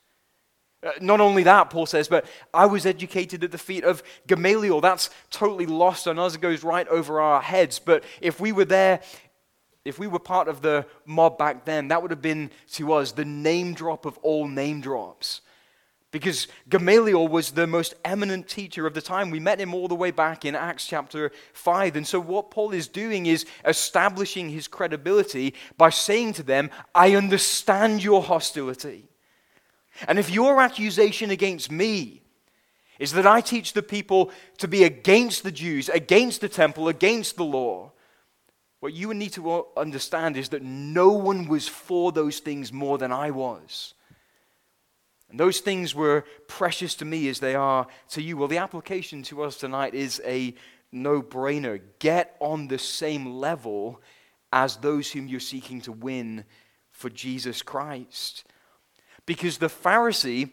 Uh, 0.82 0.92
not 1.02 1.20
only 1.20 1.44
that, 1.44 1.70
Paul 1.70 1.86
says, 1.86 2.08
but 2.08 2.26
I 2.54 2.66
was 2.66 2.86
educated 2.86 3.44
at 3.44 3.52
the 3.52 3.58
feet 3.58 3.84
of 3.84 4.02
Gamaliel. 4.28 4.80
That's 4.80 5.10
totally 5.30 5.66
lost 5.66 6.08
on 6.08 6.18
us. 6.18 6.36
It 6.36 6.42
goes 6.42 6.64
right 6.64 6.88
over 6.88 7.20
our 7.20 7.42
heads. 7.42 7.80
But 7.80 8.06
if 8.22 8.40
we 8.40 8.54
were 8.54 8.66
there, 8.66 9.02
if 9.86 9.98
we 9.98 10.08
were 10.08 10.20
part 10.20 10.48
of 10.48 10.62
the 10.62 10.86
mob 11.06 11.38
back 11.38 11.66
then, 11.66 11.88
that 11.88 12.02
would 12.02 12.12
have 12.12 12.22
been 12.22 12.52
to 12.74 12.94
us 12.94 13.12
the 13.12 13.26
name 13.26 13.74
drop 13.74 14.06
of 14.06 14.18
all 14.20 14.48
name 14.48 14.82
drops. 14.82 15.42
Because 16.12 16.48
Gamaliel 16.68 17.28
was 17.28 17.52
the 17.52 17.68
most 17.68 17.94
eminent 18.04 18.48
teacher 18.48 18.88
of 18.88 18.96
the 18.96 19.02
time. 19.02 19.30
We 19.30 19.40
met 19.40 19.62
him 19.62 19.76
all 19.76 19.88
the 19.88 19.96
way 19.96 20.10
back 20.10 20.44
in 20.44 20.56
Acts 20.56 20.88
chapter 20.88 21.32
5. 21.54 21.96
And 21.96 22.08
so, 22.08 22.20
what 22.20 22.50
Paul 22.50 22.72
is 22.72 22.88
doing 22.88 23.28
is 23.28 23.46
establishing 23.64 24.50
his 24.50 24.68
credibility 24.68 25.54
by 25.78 25.92
saying 25.92 26.34
to 26.34 26.44
them, 26.44 26.72
I 26.96 27.16
understand 27.16 28.04
your 28.04 28.24
hostility. 28.24 29.08
And 30.08 30.18
if 30.18 30.32
your 30.32 30.62
accusation 30.62 31.30
against 31.30 31.72
me 31.72 32.24
is 32.98 33.12
that 33.14 33.28
I 33.28 33.42
teach 33.42 33.74
the 33.74 33.84
people 33.84 34.32
to 34.58 34.68
be 34.68 34.84
against 34.84 35.44
the 35.44 35.52
Jews, 35.52 35.90
against 35.90 36.42
the 36.42 36.50
temple, 36.50 36.88
against 36.88 37.38
the 37.38 37.46
law, 37.46 37.92
what 38.80 38.94
you 38.94 39.10
would 39.10 39.18
need 39.18 39.34
to 39.34 39.66
understand 39.76 40.38
is 40.38 40.50
that 40.50 40.64
no 40.64 41.10
one 41.10 41.48
was 41.48 41.68
for 41.68 42.12
those 42.12 42.40
things 42.40 42.72
more 42.72 42.98
than 42.98 43.12
I 43.12 43.32
was. 43.32 43.94
And 45.30 45.40
those 45.40 45.60
things 45.60 45.94
were 45.94 46.26
precious 46.48 46.96
to 46.96 47.06
me 47.06 47.28
as 47.30 47.40
they 47.40 47.56
are 47.56 47.88
to 48.10 48.22
you. 48.22 48.38
Well, 48.38 48.48
the 48.48 48.58
application 48.58 49.22
to 49.24 49.44
us 49.44 49.58
tonight 49.58 49.94
is 49.94 50.22
a 50.26 50.56
no 50.92 51.22
brainer. 51.22 51.82
Get 52.00 52.36
on 52.40 52.68
the 52.68 52.80
same 52.80 53.26
level 53.34 54.02
as 54.52 54.78
those 54.78 55.12
whom 55.12 55.28
you're 55.28 55.40
seeking 55.40 55.82
to 55.82 55.92
win 55.92 56.46
for 56.92 57.10
Jesus 57.10 57.62
Christ. 57.62 58.44
Because 59.26 59.60
the 59.60 59.68
Pharisee 59.68 60.50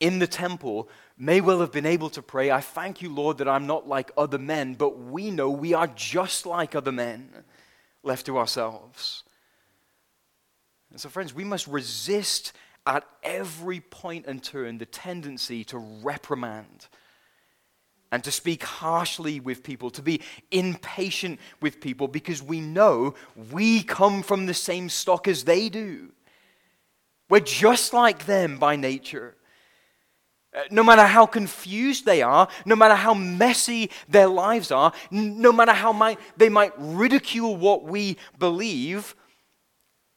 in 0.00 0.18
the 0.18 0.26
temple 0.26 0.88
may 1.20 1.42
well 1.42 1.60
have 1.60 1.70
been 1.70 1.86
able 1.86 2.08
to 2.10 2.22
pray, 2.22 2.50
I 2.50 2.62
thank 2.62 3.02
you, 3.02 3.14
Lord, 3.14 3.38
that 3.38 3.48
I'm 3.48 3.66
not 3.66 3.86
like 3.86 4.10
other 4.16 4.38
men, 4.38 4.74
but 4.74 4.98
we 4.98 5.30
know 5.30 5.50
we 5.50 5.74
are 5.74 5.86
just 5.86 6.46
like 6.46 6.74
other 6.74 6.90
men 6.90 7.30
left 8.02 8.24
to 8.26 8.38
ourselves. 8.38 9.22
And 10.90 10.98
so, 10.98 11.10
friends, 11.10 11.34
we 11.34 11.44
must 11.44 11.66
resist 11.66 12.54
at 12.86 13.04
every 13.22 13.80
point 13.80 14.24
and 14.26 14.42
turn 14.42 14.78
the 14.78 14.86
tendency 14.86 15.62
to 15.64 15.78
reprimand 15.78 16.88
and 18.10 18.24
to 18.24 18.32
speak 18.32 18.64
harshly 18.64 19.40
with 19.40 19.62
people, 19.62 19.90
to 19.90 20.02
be 20.02 20.22
impatient 20.50 21.38
with 21.60 21.82
people, 21.82 22.08
because 22.08 22.42
we 22.42 22.60
know 22.60 23.14
we 23.52 23.82
come 23.82 24.22
from 24.22 24.46
the 24.46 24.54
same 24.54 24.88
stock 24.88 25.28
as 25.28 25.44
they 25.44 25.68
do. 25.68 26.10
We're 27.28 27.40
just 27.40 27.92
like 27.92 28.24
them 28.24 28.56
by 28.56 28.74
nature. 28.74 29.36
Uh, 30.52 30.62
no 30.70 30.82
matter 30.82 31.06
how 31.06 31.26
confused 31.26 32.04
they 32.04 32.22
are, 32.22 32.48
no 32.66 32.74
matter 32.74 32.96
how 32.96 33.14
messy 33.14 33.88
their 34.08 34.26
lives 34.26 34.72
are, 34.72 34.92
no 35.10 35.52
matter 35.52 35.72
how 35.72 35.92
might, 35.92 36.18
they 36.36 36.48
might 36.48 36.72
ridicule 36.76 37.56
what 37.56 37.84
we 37.84 38.16
believe, 38.38 39.14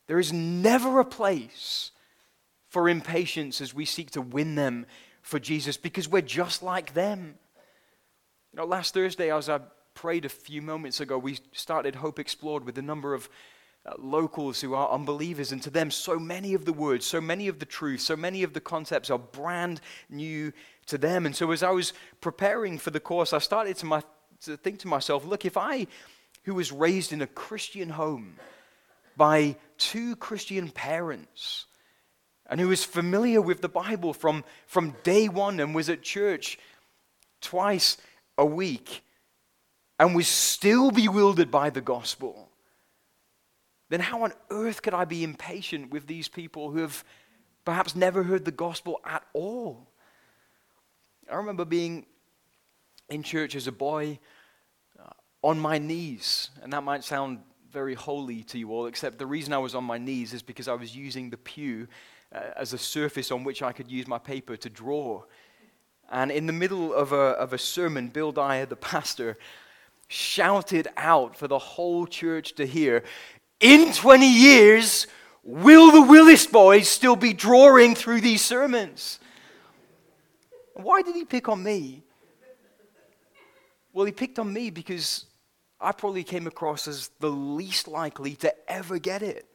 there 0.08 0.20
is 0.20 0.34
never 0.34 1.00
a 1.00 1.06
place 1.06 1.92
for 2.68 2.90
impatience 2.90 3.62
as 3.62 3.76
we 3.76 3.86
seek 3.86 4.10
to 4.12 4.22
win 4.22 4.56
them 4.56 4.88
for 5.22 5.40
Jesus 5.40 5.78
because 5.78 6.08
we're 6.08 6.22
just 6.22 6.64
like 6.64 6.96
them. 6.96 7.36
You 8.52 8.58
know, 8.58 8.66
last 8.66 8.96
Thursday, 8.96 9.32
as 9.32 9.50
I 9.50 9.60
prayed 9.94 10.26
a 10.26 10.30
few 10.30 10.64
moments 10.64 11.00
ago, 11.00 11.18
we 11.18 11.38
started 11.52 11.96
Hope 11.96 12.18
Explored 12.18 12.66
with 12.66 12.80
a 12.80 12.82
number 12.82 13.14
of 13.14 13.30
locals 13.98 14.62
who 14.62 14.74
are 14.74 14.90
unbelievers, 14.90 15.52
and 15.52 15.62
to 15.64 15.70
them, 15.70 15.92
so 15.92 16.18
many 16.18 16.54
of 16.54 16.66
the 16.66 16.74
words, 16.74 17.06
so 17.06 17.20
many 17.20 17.48
of 17.48 17.60
the 17.60 17.66
truths, 17.66 18.04
so 18.04 18.16
many 18.16 18.44
of 18.44 18.54
the 18.54 18.62
concepts 18.62 19.10
are 19.10 19.20
brand 19.20 19.82
new 20.10 20.54
to 20.86 20.98
them. 20.98 21.26
And 21.26 21.36
so, 21.36 21.52
as 21.52 21.64
I 21.64 21.72
was 21.72 21.94
preparing 22.22 22.78
for 22.78 22.92
the 22.92 23.00
course, 23.00 23.34
I 23.34 23.40
started 23.40 23.76
to, 23.78 23.86
my, 23.86 24.04
to 24.42 24.56
think 24.56 24.80
to 24.80 24.88
myself, 24.88 25.26
look, 25.26 25.46
if 25.46 25.58
I, 25.58 25.88
who 26.44 26.56
was 26.56 26.72
raised 26.72 27.12
in 27.12 27.22
a 27.22 27.28
Christian 27.28 27.90
home 27.90 28.36
by 29.18 29.58
two 29.78 30.16
Christian 30.16 30.70
parents, 30.70 31.66
and 32.48 32.60
who 32.60 32.70
was 32.70 32.84
familiar 32.84 33.42
with 33.42 33.62
the 33.62 33.70
Bible 33.70 34.14
from, 34.14 34.44
from 34.66 34.96
day 35.04 35.28
one 35.28 35.60
and 35.60 35.76
was 35.76 35.90
at 35.90 36.04
church 36.04 36.58
twice 37.42 37.98
a 38.38 38.46
week, 38.46 39.04
and 40.00 40.16
was 40.16 40.28
still 40.28 40.90
bewildered 40.90 41.52
by 41.52 41.70
the 41.70 41.82
gospel 41.82 42.50
then 43.94 44.00
how 44.00 44.24
on 44.24 44.34
earth 44.50 44.82
could 44.82 44.96
I 44.96 45.06
be 45.06 45.24
impatient 45.24 45.92
with 45.92 46.08
these 46.08 46.28
people 46.28 46.72
who 46.72 46.80
have 46.80 47.04
perhaps 47.64 47.96
never 47.96 48.24
heard 48.24 48.44
the 48.44 48.52
gospel 48.52 49.00
at 49.06 49.24
all? 49.34 49.88
I 51.32 51.36
remember 51.36 51.64
being 51.64 52.08
in 53.10 53.22
church 53.22 53.56
as 53.56 53.68
a 53.68 53.72
boy 53.72 54.18
uh, 55.00 55.10
on 55.44 55.60
my 55.60 55.78
knees, 55.78 56.50
and 56.64 56.74
that 56.74 56.84
might 56.84 57.04
sound 57.04 57.42
very 57.72 57.94
holy 57.94 58.42
to 58.46 58.58
you 58.58 58.72
all, 58.72 58.88
except 58.88 59.20
the 59.20 59.28
reason 59.28 59.54
I 59.54 59.60
was 59.60 59.76
on 59.76 59.84
my 59.84 60.00
knees 60.00 60.34
is 60.34 60.42
because 60.42 60.68
I 60.68 60.74
was 60.74 60.96
using 60.96 61.30
the 61.30 61.38
pew 61.38 61.88
uh, 62.34 62.40
as 62.56 62.74
a 62.74 62.80
surface 62.80 63.32
on 63.32 63.44
which 63.44 63.62
I 63.62 63.74
could 63.74 63.92
use 63.92 64.08
my 64.08 64.18
paper 64.18 64.58
to 64.58 64.70
draw. 64.70 65.24
And 66.12 66.32
in 66.32 66.48
the 66.48 66.54
middle 66.54 66.94
of 66.94 67.12
a, 67.14 67.36
of 67.38 67.54
a 67.54 67.60
sermon, 67.60 68.10
Bill 68.10 68.32
Dyer, 68.32 68.66
the 68.66 68.76
pastor, 68.76 69.38
shouted 70.08 70.88
out 70.96 71.36
for 71.36 71.48
the 71.48 71.58
whole 71.58 72.06
church 72.06 72.54
to 72.54 72.66
hear 72.66 73.04
in 73.64 73.94
20 73.94 74.28
years, 74.28 75.08
will 75.42 75.92
the 75.92 76.02
Willis 76.02 76.46
boys 76.46 76.90
still 76.90 77.16
be 77.16 77.34
drawing 77.34 77.96
through 77.96 78.22
these 78.22 78.44
sermons? 78.44 79.20
Why 80.76 81.02
did 81.02 81.16
he 81.16 81.24
pick 81.24 81.48
on 81.48 81.64
me? 81.64 82.04
Well, 83.94 84.06
he 84.06 84.12
picked 84.12 84.38
on 84.38 84.52
me 84.52 84.70
because 84.70 85.26
I 85.80 85.94
probably 85.94 86.24
came 86.24 86.46
across 86.46 86.88
as 86.88 87.10
the 87.20 87.30
least 87.30 87.88
likely 87.88 88.36
to 88.38 88.54
ever 88.70 89.00
get 89.00 89.24
it. 89.24 89.48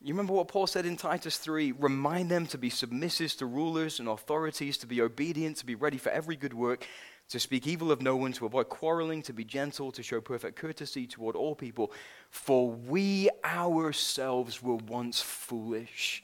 You 0.00 0.12
remember 0.14 0.34
what 0.34 0.48
Paul 0.48 0.66
said 0.66 0.86
in 0.86 0.96
Titus 0.96 1.36
3? 1.36 1.72
Remind 1.72 2.30
them 2.30 2.46
to 2.46 2.58
be 2.58 2.70
submissive 2.70 3.36
to 3.36 3.46
rulers 3.46 3.98
and 3.98 4.08
authorities, 4.08 4.78
to 4.78 4.86
be 4.86 5.00
obedient, 5.00 5.56
to 5.58 5.66
be 5.66 5.74
ready 5.74 5.98
for 5.98 6.10
every 6.10 6.36
good 6.36 6.54
work, 6.54 6.86
to 7.28 7.40
speak 7.40 7.66
evil 7.66 7.90
of 7.90 8.00
no 8.00 8.16
one, 8.16 8.32
to 8.32 8.46
avoid 8.46 8.68
quarreling, 8.68 9.22
to 9.22 9.32
be 9.32 9.44
gentle, 9.44 9.90
to 9.92 10.02
show 10.02 10.20
perfect 10.20 10.56
courtesy 10.56 11.06
toward 11.06 11.34
all 11.34 11.54
people. 11.54 11.92
For 12.30 12.70
we 12.70 13.28
ourselves 13.44 14.62
were 14.62 14.76
once 14.76 15.20
foolish, 15.20 16.22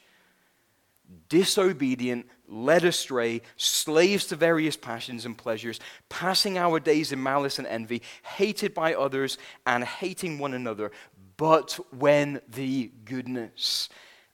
disobedient, 1.28 2.26
led 2.46 2.84
astray, 2.84 3.42
slaves 3.56 4.26
to 4.26 4.36
various 4.36 4.76
passions 4.76 5.26
and 5.26 5.36
pleasures, 5.36 5.80
passing 6.08 6.56
our 6.56 6.78
days 6.78 7.10
in 7.10 7.22
malice 7.22 7.58
and 7.58 7.66
envy, 7.66 8.02
hated 8.22 8.72
by 8.72 8.94
others, 8.94 9.38
and 9.66 9.82
hating 9.82 10.38
one 10.38 10.54
another. 10.54 10.92
But 11.36 11.80
when 11.90 12.40
the 12.48 12.92
goodness 13.04 13.88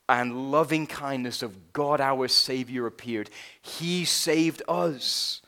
and 0.08 0.50
loving 0.50 0.86
kindness 0.86 1.42
of 1.42 1.72
God 1.72 2.00
our 2.00 2.28
Savior 2.28 2.86
appeared, 2.86 3.30
He 3.62 4.04
saved 4.04 4.62
us. 4.68 5.40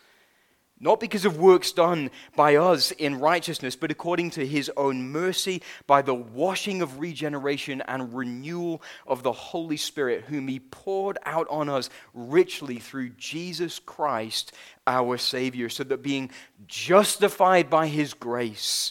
Not 0.83 0.99
because 0.99 1.27
of 1.27 1.37
works 1.37 1.73
done 1.73 2.11
by 2.35 2.57
us 2.57 2.91
in 2.91 3.21
righteousness, 3.21 3.77
but 3.77 3.91
according 3.91 4.31
to 4.31 4.47
his 4.47 4.71
own 4.79 5.13
mercy, 5.13 5.61
by 5.87 6.01
the 6.01 6.15
washing 6.15 6.81
of 6.81 6.99
regeneration 6.99 7.83
and 7.83 8.15
renewal 8.15 8.81
of 9.07 9.23
the 9.23 9.33
Holy 9.33 9.77
Spirit, 9.77 10.25
whom 10.25 10.49
he 10.49 10.59
poured 10.59 11.19
out 11.27 11.47
on 11.51 11.69
us 11.69 11.91
richly 12.15 12.79
through 12.79 13.11
Jesus 13.11 13.79
Christ, 13.79 14.53
our 14.87 15.19
Savior, 15.19 15.69
so 15.69 15.85
that 15.85 16.03
being 16.03 16.31
justified 16.67 17.69
by 17.69 17.87
his 17.87 18.15
grace, 18.15 18.91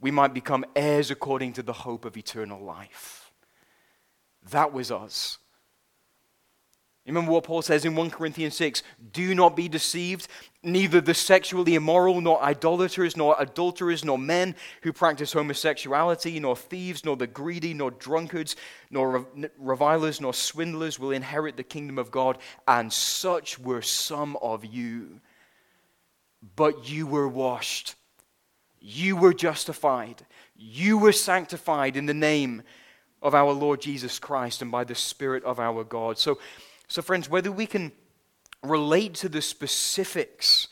we 0.00 0.10
might 0.10 0.34
become 0.34 0.66
heirs 0.76 1.10
according 1.10 1.54
to 1.54 1.62
the 1.62 1.72
hope 1.72 2.04
of 2.04 2.18
eternal 2.18 2.62
life. 2.62 3.32
That 4.50 4.74
was 4.74 4.90
us. 4.90 5.38
Remember 7.06 7.32
what 7.32 7.44
Paul 7.44 7.62
says 7.62 7.84
in 7.84 7.96
1 7.96 8.10
Corinthians 8.10 8.56
6 8.56 8.82
Do 9.12 9.34
not 9.34 9.56
be 9.56 9.68
deceived. 9.68 10.28
Neither 10.62 11.00
the 11.00 11.14
sexually 11.14 11.74
immoral, 11.74 12.20
nor 12.20 12.40
idolaters, 12.42 13.16
nor 13.16 13.34
adulterers, 13.40 14.04
nor 14.04 14.18
men 14.18 14.54
who 14.82 14.92
practice 14.92 15.32
homosexuality, 15.32 16.38
nor 16.38 16.54
thieves, 16.54 17.04
nor 17.04 17.16
the 17.16 17.26
greedy, 17.26 17.74
nor 17.74 17.90
drunkards, 17.90 18.54
nor 18.90 19.26
revilers, 19.58 20.20
nor 20.20 20.32
swindlers 20.32 20.98
will 21.00 21.10
inherit 21.10 21.56
the 21.56 21.64
kingdom 21.64 21.98
of 21.98 22.12
God. 22.12 22.38
And 22.68 22.92
such 22.92 23.58
were 23.58 23.82
some 23.82 24.36
of 24.36 24.64
you. 24.64 25.20
But 26.54 26.88
you 26.88 27.06
were 27.06 27.28
washed 27.28 27.96
you 28.82 29.16
were 29.16 29.32
justified. 29.32 30.26
You 30.56 30.98
were 30.98 31.12
sanctified 31.12 31.96
in 31.96 32.06
the 32.06 32.14
name 32.14 32.62
of 33.22 33.34
our 33.34 33.52
Lord 33.52 33.80
Jesus 33.80 34.18
Christ 34.18 34.60
and 34.60 34.72
by 34.72 34.82
the 34.82 34.96
Spirit 34.96 35.44
of 35.44 35.60
our 35.60 35.84
God. 35.84 36.18
So, 36.18 36.38
so 36.92 37.00
friends, 37.00 37.26
whether 37.30 37.50
we 37.50 37.64
can 37.64 37.90
relate 38.62 39.14
to 39.14 39.30
the 39.30 39.40
specifics 39.40 40.68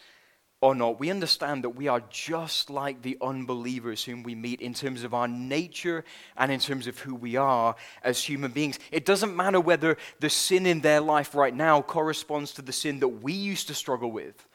or 0.61 0.75
not, 0.75 1.01
we 1.01 1.09
understand 1.09 1.65
that 1.65 1.71
we 1.71 1.89
are 1.89 2.03
just 2.11 2.69
like 2.69 3.01
the 3.01 3.17
unbelievers 3.23 4.05
whom 4.05 4.23
we 4.23 4.35
meet 4.35 4.61
in 4.61 4.75
terms 4.75 5.03
of 5.03 5.15
our 5.15 5.27
nature 5.27 6.05
and 6.37 6.53
in 6.53 6.61
terms 6.61 6.87
of 6.87 6.99
who 6.99 7.15
we 7.15 7.37
are 7.37 7.75
as 8.03 8.23
human 8.23 8.51
beings. 8.51 8.79
It 8.93 9.07
doesn't 9.07 9.35
matter 9.35 9.59
whether 9.59 9.97
the 10.19 10.29
sin 10.29 10.67
in 10.67 10.83
their 10.83 11.01
life 11.01 11.35
right 11.35 11.57
now 11.57 11.81
corresponds 11.81 12.53
to 12.53 12.61
the 12.61 12.71
sin 12.71 13.01
that 13.01 13.09
we 13.09 13.33
used 13.33 13.69
to 13.69 13.75
struggle 13.75 14.13
with 14.13 14.47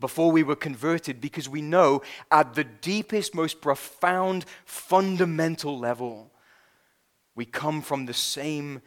before 0.00 0.32
we 0.32 0.42
were 0.42 0.56
converted 0.56 1.20
because 1.20 1.48
we 1.48 1.62
know 1.62 2.02
at 2.32 2.54
the 2.54 2.64
deepest, 2.64 3.32
most 3.32 3.60
profound, 3.60 4.44
fundamental 4.64 5.78
level, 5.78 6.32
we 7.36 7.44
come 7.44 7.80
from 7.80 8.06
the 8.06 8.12
same 8.12 8.82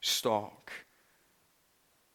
stock. 0.00 0.70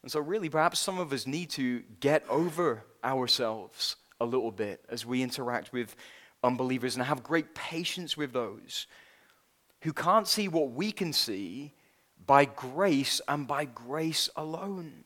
And 0.04 0.12
so, 0.12 0.20
really, 0.20 0.50
perhaps 0.50 0.80
some 0.80 1.00
of 1.00 1.12
us 1.14 1.26
need 1.26 1.50
to 1.52 1.82
get 2.02 2.26
over 2.30 2.84
ourselves 3.04 3.96
a 4.20 4.26
little 4.26 4.52
bit 4.52 4.84
as 4.90 5.06
we 5.06 5.24
interact 5.24 5.72
with 5.72 5.96
unbelievers 6.44 6.96
and 6.96 7.06
have 7.06 7.24
great 7.24 7.56
patience 7.56 8.16
with 8.18 8.34
those 8.34 8.86
who 9.82 9.94
can't 9.94 10.28
see 10.28 10.48
what 10.48 10.72
we 10.72 10.92
can 10.92 11.14
see 11.14 11.74
by 12.26 12.46
grace 12.46 13.22
and 13.28 13.48
by 13.48 13.66
grace 13.66 14.30
alone. 14.36 15.06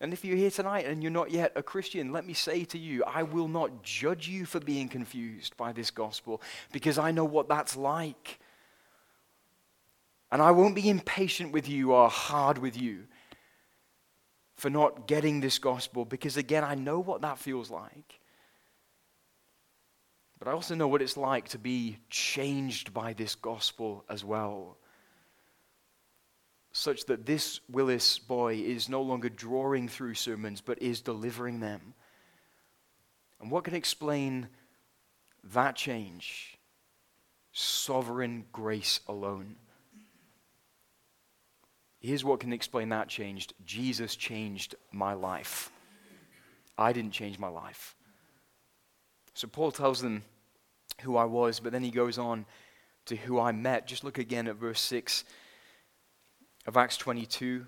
And 0.00 0.12
if 0.12 0.24
you're 0.24 0.36
here 0.36 0.50
tonight 0.50 0.86
and 0.86 1.02
you're 1.02 1.10
not 1.10 1.32
yet 1.32 1.52
a 1.56 1.62
Christian, 1.62 2.12
let 2.12 2.24
me 2.24 2.34
say 2.34 2.64
to 2.66 2.78
you, 2.78 3.02
I 3.04 3.24
will 3.24 3.48
not 3.48 3.82
judge 3.82 4.28
you 4.28 4.46
for 4.46 4.60
being 4.60 4.88
confused 4.88 5.56
by 5.56 5.72
this 5.72 5.90
gospel 5.90 6.40
because 6.72 6.98
I 6.98 7.10
know 7.10 7.24
what 7.24 7.48
that's 7.48 7.76
like. 7.76 8.38
And 10.30 10.40
I 10.40 10.52
won't 10.52 10.76
be 10.76 10.88
impatient 10.88 11.52
with 11.52 11.68
you 11.68 11.92
or 11.92 12.08
hard 12.08 12.58
with 12.58 12.80
you 12.80 13.04
for 14.58 14.68
not 14.68 15.06
getting 15.06 15.40
this 15.40 15.58
gospel 15.58 16.04
because, 16.04 16.36
again, 16.36 16.64
I 16.64 16.74
know 16.74 16.98
what 17.00 17.22
that 17.22 17.38
feels 17.38 17.70
like. 17.70 18.20
But 20.38 20.48
I 20.48 20.52
also 20.52 20.74
know 20.74 20.88
what 20.88 21.00
it's 21.00 21.16
like 21.16 21.48
to 21.48 21.58
be 21.58 21.96
changed 22.10 22.92
by 22.92 23.14
this 23.14 23.34
gospel 23.34 24.04
as 24.10 24.22
well 24.22 24.76
such 26.78 27.06
that 27.06 27.26
this 27.26 27.60
Willis 27.68 28.18
boy 28.18 28.54
is 28.54 28.88
no 28.88 29.02
longer 29.02 29.28
drawing 29.28 29.88
through 29.88 30.14
sermons, 30.14 30.60
but 30.60 30.80
is 30.80 31.00
delivering 31.00 31.58
them. 31.58 31.94
And 33.40 33.50
what 33.50 33.64
can 33.64 33.74
explain 33.74 34.48
that 35.52 35.74
change? 35.74 36.56
Sovereign 37.52 38.44
grace 38.52 39.00
alone. 39.08 39.56
Here's 42.00 42.24
what 42.24 42.40
can 42.40 42.52
explain 42.52 42.90
that 42.90 43.08
changed 43.08 43.54
Jesus 43.64 44.14
changed 44.14 44.74
my 44.92 45.14
life. 45.14 45.70
I 46.76 46.92
didn't 46.92 47.10
change 47.12 47.38
my 47.38 47.48
life. 47.48 47.96
So 49.34 49.48
Paul 49.48 49.72
tells 49.72 50.00
them 50.00 50.22
who 51.02 51.16
I 51.16 51.24
was, 51.24 51.60
but 51.60 51.72
then 51.72 51.82
he 51.82 51.90
goes 51.90 52.18
on 52.18 52.46
to 53.06 53.16
who 53.16 53.40
I 53.40 53.52
met. 53.52 53.86
Just 53.86 54.04
look 54.04 54.18
again 54.18 54.46
at 54.46 54.56
verse 54.56 54.80
6 54.80 55.24
of 56.66 56.76
Acts 56.76 56.96
22. 56.96 57.66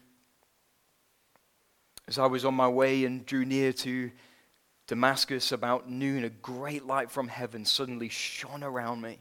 As 2.07 2.19
I 2.19 2.27
was 2.27 2.45
on 2.45 2.55
my 2.55 2.69
way 2.69 3.05
and 3.05 3.25
drew 3.25 3.45
near 3.45 3.73
to 3.73 4.11
Damascus 4.87 5.53
about 5.53 5.88
noon, 5.88 6.25
a 6.25 6.31
great 6.31 6.85
light 6.87 7.11
from 7.11 7.29
heaven 7.29 7.64
suddenly 7.64 8.09
shone 8.09 8.64
around 8.64 9.01
me. 9.01 9.21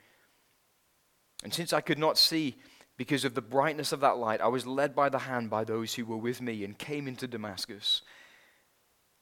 And 1.43 1.53
since 1.53 1.73
I 1.73 1.81
could 1.81 1.99
not 1.99 2.17
see 2.17 2.55
because 2.97 3.25
of 3.25 3.33
the 3.33 3.41
brightness 3.41 3.91
of 3.91 4.01
that 4.01 4.17
light, 4.17 4.41
I 4.41 4.47
was 4.47 4.67
led 4.67 4.95
by 4.95 5.09
the 5.09 5.19
hand 5.19 5.49
by 5.49 5.63
those 5.63 5.95
who 5.95 6.05
were 6.05 6.17
with 6.17 6.41
me 6.41 6.63
and 6.63 6.77
came 6.77 7.07
into 7.07 7.27
Damascus. 7.27 8.03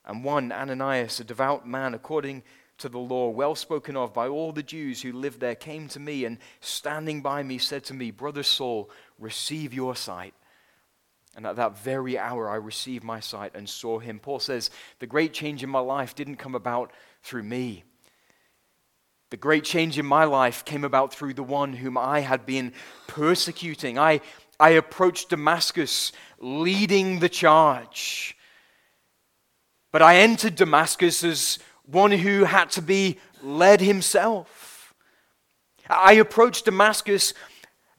And 0.05 0.23
one, 0.23 0.51
Ananias, 0.51 1.19
a 1.19 1.23
devout 1.23 1.67
man 1.67 1.93
according 1.93 2.43
to 2.79 2.89
the 2.89 2.97
law, 2.97 3.29
well 3.29 3.55
spoken 3.55 3.95
of 3.95 4.13
by 4.13 4.27
all 4.27 4.51
the 4.51 4.63
Jews 4.63 5.01
who 5.01 5.11
lived 5.11 5.39
there, 5.39 5.55
came 5.55 5.87
to 5.89 5.99
me 5.99 6.25
and 6.25 6.39
standing 6.61 7.21
by 7.21 7.43
me 7.43 7.57
said 7.57 7.83
to 7.85 7.93
me, 7.93 8.11
Brother 8.11 8.43
Saul, 8.43 8.89
receive 9.17 9.73
your 9.73 9.95
sight. 9.95 10.33
And 11.35 11.45
at 11.45 11.57
that 11.57 11.77
very 11.77 12.17
hour, 12.17 12.49
I 12.49 12.55
received 12.55 13.03
my 13.03 13.19
sight 13.19 13.51
and 13.53 13.69
saw 13.69 13.99
him. 13.99 14.19
Paul 14.19 14.39
says, 14.39 14.71
The 14.99 15.07
great 15.07 15.31
change 15.31 15.63
in 15.63 15.69
my 15.69 15.79
life 15.79 16.15
didn't 16.15 16.37
come 16.37 16.55
about 16.55 16.91
through 17.21 17.43
me. 17.43 17.83
The 19.29 19.37
great 19.37 19.63
change 19.63 19.99
in 19.99 20.05
my 20.07 20.23
life 20.23 20.65
came 20.65 20.83
about 20.83 21.13
through 21.13 21.35
the 21.35 21.43
one 21.43 21.73
whom 21.73 21.97
I 21.97 22.21
had 22.21 22.45
been 22.47 22.73
persecuting. 23.07 23.99
I, 23.99 24.21
I 24.59 24.71
approached 24.71 25.29
Damascus 25.29 26.11
leading 26.39 27.19
the 27.19 27.29
charge. 27.29 28.35
But 29.91 30.01
I 30.01 30.17
entered 30.17 30.55
Damascus 30.55 31.23
as 31.23 31.59
one 31.85 32.11
who 32.11 32.43
had 32.43 32.71
to 32.71 32.81
be 32.81 33.19
led 33.43 33.81
himself. 33.81 34.95
I 35.87 36.13
approached 36.13 36.65
Damascus 36.65 37.33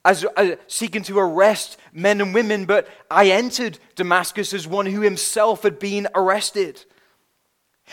as 0.04 0.24
seeking 0.66 1.02
to 1.02 1.18
arrest 1.18 1.76
men 1.92 2.20
and 2.20 2.34
women, 2.34 2.64
but 2.64 2.88
I 3.10 3.30
entered 3.30 3.78
Damascus 3.94 4.52
as 4.52 4.66
one 4.66 4.86
who 4.86 5.00
himself 5.02 5.62
had 5.62 5.78
been 5.78 6.08
arrested. 6.14 6.84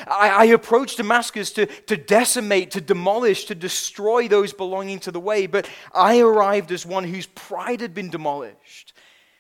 I, 0.06 0.30
I 0.30 0.46
approached 0.46 0.98
Damascus 0.98 1.52
to, 1.54 1.66
to 1.66 1.98
decimate, 1.98 2.72
to 2.72 2.82
demolish, 2.82 3.46
to 3.46 3.56
destroy 3.56 4.28
those 4.28 4.54
belonging 4.54 5.00
to 5.00 5.12
the 5.12 5.20
way, 5.20 5.48
but 5.48 5.70
I 5.94 6.20
arrived 6.20 6.72
as 6.72 6.86
one 6.86 7.04
whose 7.04 7.28
pride 7.28 7.82
had 7.82 7.94
been 7.94 8.10
demolished 8.10 8.94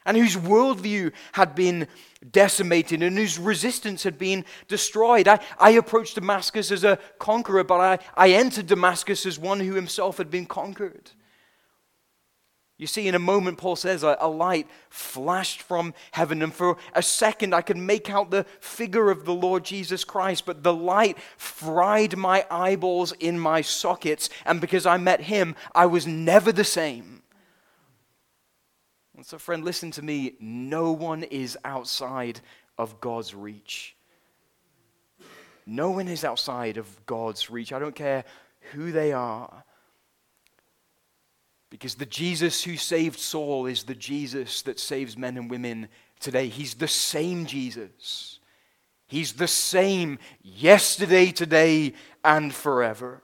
and 0.08 0.16
whose 0.16 0.38
worldview 0.38 1.12
had 1.34 1.54
been 1.54 1.88
decimated 2.32 3.04
and 3.04 3.18
whose 3.18 3.38
resistance 3.38 4.04
had 4.04 4.18
been 4.18 4.46
destroyed. 4.68 5.28
I, 5.28 5.40
I 5.60 5.72
approached 5.72 6.16
Damascus 6.16 6.72
as 6.72 6.84
a 6.86 6.98
conqueror, 7.20 7.66
but 7.66 7.80
I, 7.80 8.00
I 8.16 8.32
entered 8.32 8.68
Damascus 8.68 9.26
as 9.26 9.38
one 9.38 9.60
who 9.60 9.74
himself 9.74 10.18
had 10.18 10.32
been 10.32 10.46
conquered. 10.46 11.12
You 12.78 12.86
see, 12.86 13.08
in 13.08 13.16
a 13.16 13.20
moment, 13.20 13.58
Paul 13.58 13.76
says, 13.76 14.04
a, 14.04 14.18
a, 14.20 14.30
light 14.30 14.68
flashed 14.90 15.64
from 15.64 15.96
heaven, 16.12 16.44
and 16.44 16.54
for 16.54 16.78
a 16.94 17.02
second 17.02 17.56
I 17.56 17.62
could 17.62 17.78
make 17.78 18.08
out 18.08 18.30
the 18.30 18.46
figure 18.60 19.10
of 19.10 19.26
the 19.26 19.34
Lord 19.34 19.66
Jesus 19.66 20.04
Christ, 20.04 20.46
but 20.46 20.62
the 20.62 20.74
light 20.74 21.18
fried 21.38 22.16
my 22.16 22.46
eyeballs 22.52 23.14
in 23.14 23.40
my 23.40 23.62
sockets, 23.62 24.30
and 24.46 24.62
because 24.62 24.86
I 24.86 24.98
met 24.98 25.22
him, 25.22 25.56
I 25.74 25.88
was 25.88 26.06
never 26.06 26.52
the 26.52 26.64
same. 26.64 27.24
And 29.16 29.26
so, 29.26 29.40
friend, 29.40 29.66
listen 29.66 29.90
to 29.92 30.04
me. 30.04 30.36
No 30.40 30.92
one 30.92 31.24
is 31.24 31.58
outside 31.66 32.42
of 32.78 33.02
God's 33.02 33.34
reach. 33.34 33.96
No 35.66 35.90
one 35.90 36.08
is 36.08 36.24
outside 36.24 36.78
of 36.78 37.06
God's 37.08 37.50
reach. 37.50 37.74
I 37.74 37.80
don't 37.80 37.96
care 37.96 38.24
who 38.72 38.92
they 38.92 39.14
are. 39.14 39.64
Because 41.78 41.94
the 41.94 42.08
Jesus 42.08 42.64
who 42.64 42.76
saved 42.76 43.20
Saul 43.20 43.68
is 43.68 43.84
the 43.84 43.94
Jesus 43.94 44.64
that 44.64 44.80
saves 44.80 45.16
men 45.16 45.38
and 45.38 45.48
women 45.48 45.90
today. 46.20 46.48
He's 46.48 46.74
the 46.74 46.88
same 46.88 47.46
Jesus. 47.46 48.40
He's 49.06 49.34
the 49.34 49.48
same 49.48 50.18
yesterday, 50.42 51.30
today, 51.30 51.94
and 52.24 52.52
forever. 52.52 53.22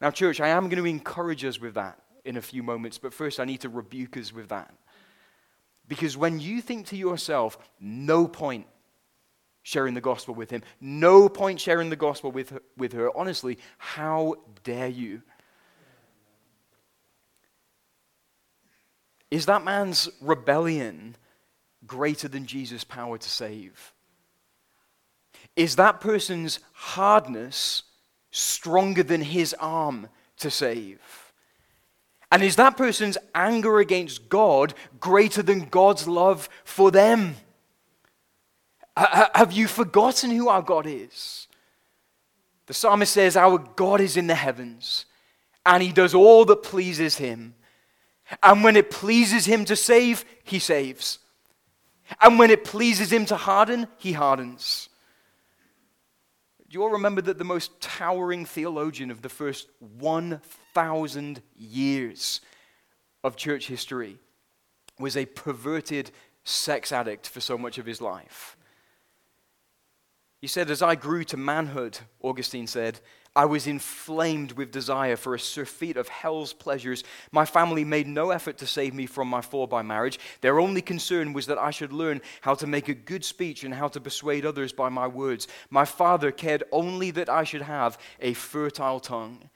Now, 0.00 0.10
church, 0.10 0.40
I 0.40 0.48
am 0.48 0.68
going 0.68 0.82
to 0.82 0.90
encourage 0.90 1.44
us 1.44 1.60
with 1.60 1.74
that 1.74 2.00
in 2.24 2.36
a 2.36 2.42
few 2.42 2.64
moments, 2.64 2.98
but 2.98 3.14
first 3.14 3.38
I 3.38 3.44
need 3.44 3.60
to 3.60 3.68
rebuke 3.68 4.16
us 4.16 4.32
with 4.32 4.48
that. 4.48 4.74
Because 5.86 6.16
when 6.16 6.40
you 6.40 6.60
think 6.60 6.88
to 6.88 6.96
yourself, 6.96 7.58
no 7.78 8.26
point 8.26 8.66
sharing 9.62 9.94
the 9.94 10.00
gospel 10.00 10.34
with 10.34 10.50
him, 10.50 10.64
no 10.80 11.28
point 11.28 11.60
sharing 11.60 11.90
the 11.90 11.96
gospel 11.96 12.32
with 12.32 12.50
her, 12.50 12.62
with 12.76 12.92
her 12.92 13.16
honestly, 13.16 13.56
how 13.78 14.34
dare 14.64 14.88
you? 14.88 15.22
Is 19.30 19.46
that 19.46 19.64
man's 19.64 20.08
rebellion 20.20 21.16
greater 21.86 22.28
than 22.28 22.46
Jesus' 22.46 22.84
power 22.84 23.18
to 23.18 23.28
save? 23.28 23.92
Is 25.54 25.76
that 25.76 26.00
person's 26.00 26.60
hardness 26.72 27.82
stronger 28.30 29.02
than 29.02 29.22
his 29.22 29.54
arm 29.54 30.08
to 30.38 30.50
save? 30.50 31.00
And 32.30 32.42
is 32.42 32.56
that 32.56 32.76
person's 32.76 33.16
anger 33.34 33.78
against 33.78 34.28
God 34.28 34.74
greater 35.00 35.42
than 35.42 35.66
God's 35.66 36.06
love 36.06 36.48
for 36.64 36.90
them? 36.90 37.36
have 38.96 39.52
you 39.52 39.68
forgotten 39.68 40.30
who 40.30 40.48
our 40.48 40.62
God 40.62 40.86
is? 40.86 41.48
The 42.66 42.74
psalmist 42.74 43.12
says, 43.12 43.36
Our 43.36 43.58
God 43.58 44.00
is 44.00 44.16
in 44.16 44.26
the 44.26 44.34
heavens, 44.34 45.04
and 45.64 45.82
he 45.82 45.92
does 45.92 46.14
all 46.14 46.44
that 46.46 46.62
pleases 46.62 47.16
him. 47.16 47.54
And 48.42 48.64
when 48.64 48.76
it 48.76 48.90
pleases 48.90 49.46
him 49.46 49.64
to 49.66 49.76
save, 49.76 50.24
he 50.44 50.58
saves. 50.58 51.18
And 52.20 52.38
when 52.38 52.50
it 52.50 52.64
pleases 52.64 53.12
him 53.12 53.26
to 53.26 53.36
harden, 53.36 53.88
he 53.98 54.12
hardens. 54.12 54.88
Do 56.68 56.74
you 56.74 56.82
all 56.82 56.90
remember 56.90 57.22
that 57.22 57.38
the 57.38 57.44
most 57.44 57.80
towering 57.80 58.44
theologian 58.44 59.10
of 59.10 59.22
the 59.22 59.28
first 59.28 59.68
1,000 59.80 61.42
years 61.56 62.40
of 63.22 63.36
church 63.36 63.68
history 63.68 64.18
was 64.98 65.16
a 65.16 65.26
perverted 65.26 66.10
sex 66.42 66.90
addict 66.90 67.28
for 67.28 67.40
so 67.40 67.56
much 67.56 67.78
of 67.78 67.86
his 67.86 68.00
life? 68.00 68.56
He 70.40 70.48
said, 70.48 70.70
As 70.70 70.82
I 70.82 70.96
grew 70.96 71.24
to 71.24 71.36
manhood, 71.36 71.98
Augustine 72.20 72.66
said, 72.66 73.00
I 73.36 73.44
was 73.44 73.66
inflamed 73.66 74.52
with 74.52 74.72
desire 74.72 75.14
for 75.14 75.34
a 75.34 75.38
surfeit 75.38 75.98
of 75.98 76.08
hell's 76.08 76.54
pleasures. 76.54 77.04
My 77.30 77.44
family 77.44 77.84
made 77.84 78.06
no 78.06 78.30
effort 78.30 78.56
to 78.58 78.66
save 78.66 78.94
me 78.94 79.04
from 79.04 79.28
my 79.28 79.42
fall 79.42 79.66
by 79.66 79.82
marriage. 79.82 80.18
Their 80.40 80.58
only 80.58 80.80
concern 80.80 81.34
was 81.34 81.44
that 81.46 81.58
I 81.58 81.70
should 81.70 81.92
learn 81.92 82.22
how 82.40 82.54
to 82.54 82.66
make 82.66 82.88
a 82.88 82.94
good 82.94 83.26
speech 83.26 83.62
and 83.62 83.74
how 83.74 83.88
to 83.88 84.00
persuade 84.00 84.46
others 84.46 84.72
by 84.72 84.88
my 84.88 85.06
words. 85.06 85.48
My 85.68 85.84
father 85.84 86.32
cared 86.32 86.64
only 86.72 87.10
that 87.10 87.28
I 87.28 87.44
should 87.44 87.62
have 87.62 87.98
a 88.20 88.32
fertile 88.32 89.00
tongue. 89.00 89.50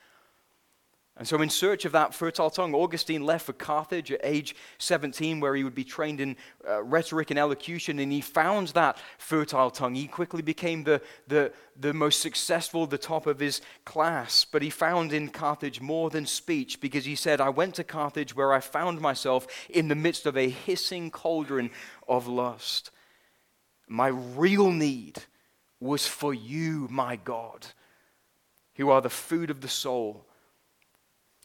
And 1.21 1.29
so, 1.29 1.43
in 1.43 1.51
search 1.51 1.85
of 1.85 1.93
that 1.93 2.15
fertile 2.15 2.49
tongue, 2.49 2.75
Augustine 2.75 3.27
left 3.27 3.45
for 3.45 3.53
Carthage 3.53 4.11
at 4.11 4.21
age 4.25 4.57
17, 4.79 5.39
where 5.39 5.55
he 5.55 5.63
would 5.63 5.75
be 5.75 5.85
trained 5.85 6.19
in 6.19 6.35
uh, 6.67 6.83
rhetoric 6.83 7.29
and 7.29 7.39
elocution, 7.39 7.99
and 7.99 8.11
he 8.11 8.23
found 8.23 8.69
that 8.69 8.97
fertile 9.19 9.71
tongue. 9.71 9.95
He 9.95 10.07
quickly 10.07 10.41
became 10.41 10.83
the, 10.83 11.03
the, 11.29 11.53
the 11.79 11.93
most 11.93 12.23
successful, 12.23 12.87
the 12.87 12.97
top 12.97 13.27
of 13.27 13.39
his 13.39 13.61
class. 13.85 14.47
But 14.47 14.63
he 14.63 14.71
found 14.71 15.13
in 15.13 15.29
Carthage 15.29 15.79
more 15.79 16.09
than 16.09 16.25
speech, 16.25 16.81
because 16.81 17.05
he 17.05 17.17
said, 17.17 17.39
I 17.39 17.51
went 17.51 17.75
to 17.75 17.85
Carthage 17.85 18.35
where 18.35 18.55
I 18.55 18.61
found 18.61 18.99
myself 19.03 19.47
in 19.69 19.89
the 19.89 19.95
midst 19.95 20.25
of 20.25 20.39
a 20.39 20.49
hissing 20.49 21.11
cauldron 21.11 21.71
of 22.09 22.29
lust. 22.29 22.93
My 23.87 24.09
real 24.09 24.71
need 24.71 25.19
was 25.81 26.07
for 26.07 26.33
you, 26.33 26.89
my 26.91 27.17
God, 27.17 27.67
who 28.77 28.89
are 28.89 29.03
the 29.03 29.11
food 29.11 29.51
of 29.51 29.61
the 29.61 29.69
soul 29.69 30.25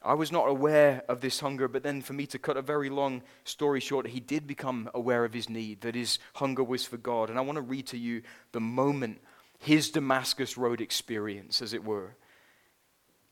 I 0.05 0.13
was 0.13 0.31
not 0.31 0.47
aware 0.47 1.03
of 1.09 1.19
this 1.19 1.39
hunger, 1.39 1.67
but 1.67 1.81
then 1.81 2.03
for 2.03 2.13
me 2.13 2.27
to 2.27 2.37
cut 2.37 2.57
a 2.57 2.61
very 2.61 2.89
long 2.91 3.23
story 3.43 3.79
short, 3.79 4.05
he 4.05 4.19
did 4.19 4.45
become 4.45 4.87
aware 4.93 5.25
of 5.25 5.33
his 5.33 5.49
need, 5.49 5.81
that 5.81 5.95
his 5.95 6.19
hunger 6.35 6.63
was 6.63 6.85
for 6.85 6.97
God. 6.97 7.31
And 7.31 7.39
I 7.39 7.41
want 7.41 7.55
to 7.55 7.61
read 7.63 7.87
to 7.87 7.97
you 7.97 8.21
the 8.51 8.61
moment, 8.61 9.19
his 9.57 9.89
Damascus 9.89 10.57
Road 10.57 10.79
experience, 10.79 11.59
as 11.59 11.73
it 11.73 11.83
were, 11.83 12.15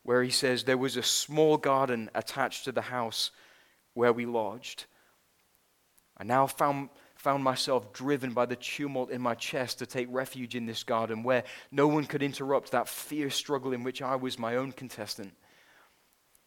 where 0.02 0.24
he 0.24 0.32
says, 0.32 0.64
There 0.64 0.78
was 0.78 0.98
a 0.98 1.04
small 1.04 1.58
garden 1.58 2.10
attached 2.16 2.66
to 2.66 2.72
the 2.72 2.82
house 2.82 3.30
where 3.94 4.12
we 4.12 4.26
lodged. 4.26 4.86
I 6.18 6.24
now 6.24 6.48
found, 6.48 6.90
found 7.16 7.44
myself 7.44 7.94
driven 7.94 8.34
by 8.34 8.48
the 8.48 8.56
tumult 8.56 9.12
in 9.12 9.22
my 9.22 9.36
chest 9.36 9.78
to 9.80 9.86
take 9.86 10.08
refuge 10.10 10.56
in 10.56 10.66
this 10.66 10.84
garden 10.84 11.22
where 11.22 11.44
no 11.72 11.88
one 11.88 12.06
could 12.06 12.24
interrupt 12.24 12.72
that 12.72 12.90
fierce 12.90 13.36
struggle 13.36 13.74
in 13.74 13.84
which 13.84 14.02
I 14.02 14.16
was 14.16 14.40
my 14.40 14.56
own 14.56 14.72
contestant. 14.72 15.34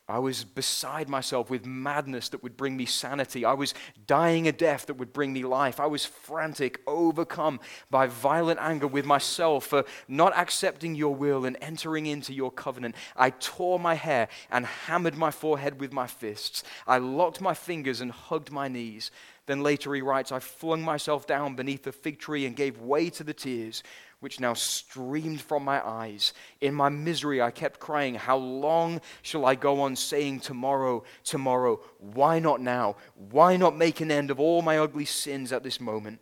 I 0.09 0.21
was 0.21 0.45
beside 0.45 1.09
myself 1.09 1.51
with 1.51 1.67
madness 1.67 2.29
that 2.29 2.43
would 2.45 2.57
bring 2.57 2.77
me 2.77 2.87
sanity. 2.87 3.45
I 3.45 3.55
was 3.55 3.75
dying 4.07 4.47
a 4.47 4.53
death 4.53 4.87
that 4.87 4.99
would 4.99 5.13
bring 5.13 5.33
me 5.33 5.43
life. 5.43 5.81
I 5.81 5.87
was 5.87 6.05
frantic, 6.05 6.81
overcome 6.87 7.59
by 7.91 8.07
violent 8.07 8.61
anger 8.61 8.87
with 8.87 9.05
myself 9.05 9.67
for 9.67 9.85
not 10.07 10.37
accepting 10.37 10.95
your 10.95 11.13
will 11.13 11.45
and 11.45 11.57
entering 11.61 12.07
into 12.07 12.33
your 12.33 12.53
covenant. 12.53 12.95
I 13.17 13.31
tore 13.31 13.81
my 13.81 13.95
hair 13.95 14.29
and 14.49 14.65
hammered 14.65 15.17
my 15.17 15.33
forehead 15.33 15.81
with 15.81 15.93
my 15.93 16.07
fists. 16.07 16.63
I 16.87 16.99
locked 16.99 17.41
my 17.41 17.55
fingers 17.55 18.01
and 18.01 18.13
hugged 18.13 18.53
my 18.53 18.69
knees. 18.69 19.11
Then 19.47 19.63
later 19.63 19.95
he 19.95 20.03
writes, 20.03 20.33
I 20.33 20.41
flung 20.41 20.83
myself 20.83 21.27
down 21.27 21.55
beneath 21.55 21.85
the 21.85 21.93
fig 21.93 22.19
tree 22.19 22.47
and 22.47 22.57
gave 22.57 22.81
way 22.81 23.11
to 23.11 23.25
the 23.25 23.33
tears 23.33 23.83
which 24.19 24.41
now 24.41 24.55
streamed 24.55 25.41
from 25.41 25.63
my 25.63 25.87
eyes. 25.87 26.33
In 26.61 26.75
my 26.75 26.89
misery, 26.89 27.41
I 27.41 27.51
kept 27.53 27.79
crying, 27.79 28.17
How 28.17 28.37
long 28.37 29.01
shall 29.23 29.45
I 29.45 29.55
go 29.55 29.83
on 29.83 29.95
saying, 29.95 30.41
Tomorrow, 30.41 31.05
tomorrow? 31.23 31.81
Why 31.99 32.41
not 32.41 32.61
now? 32.61 32.97
Why 33.15 33.57
not 33.57 33.77
make 33.77 34.01
an 34.01 34.11
end 34.11 34.31
of 34.31 34.41
all 34.41 34.63
my 34.63 34.79
ugly 34.79 35.05
sins 35.05 35.53
at 35.53 35.63
this 35.63 35.81
moment? 35.81 36.21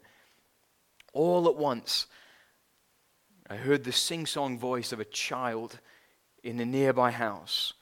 All 1.12 1.48
at 1.48 1.56
once, 1.56 2.06
I 3.48 3.56
heard 3.56 3.84
the 3.84 3.92
sing 3.92 4.26
song 4.26 4.58
voice 4.58 4.92
of 4.92 5.00
a 5.00 5.04
child 5.04 5.78
in 6.42 6.60
a 6.60 6.64
nearby 6.64 7.10
house. 7.10 7.72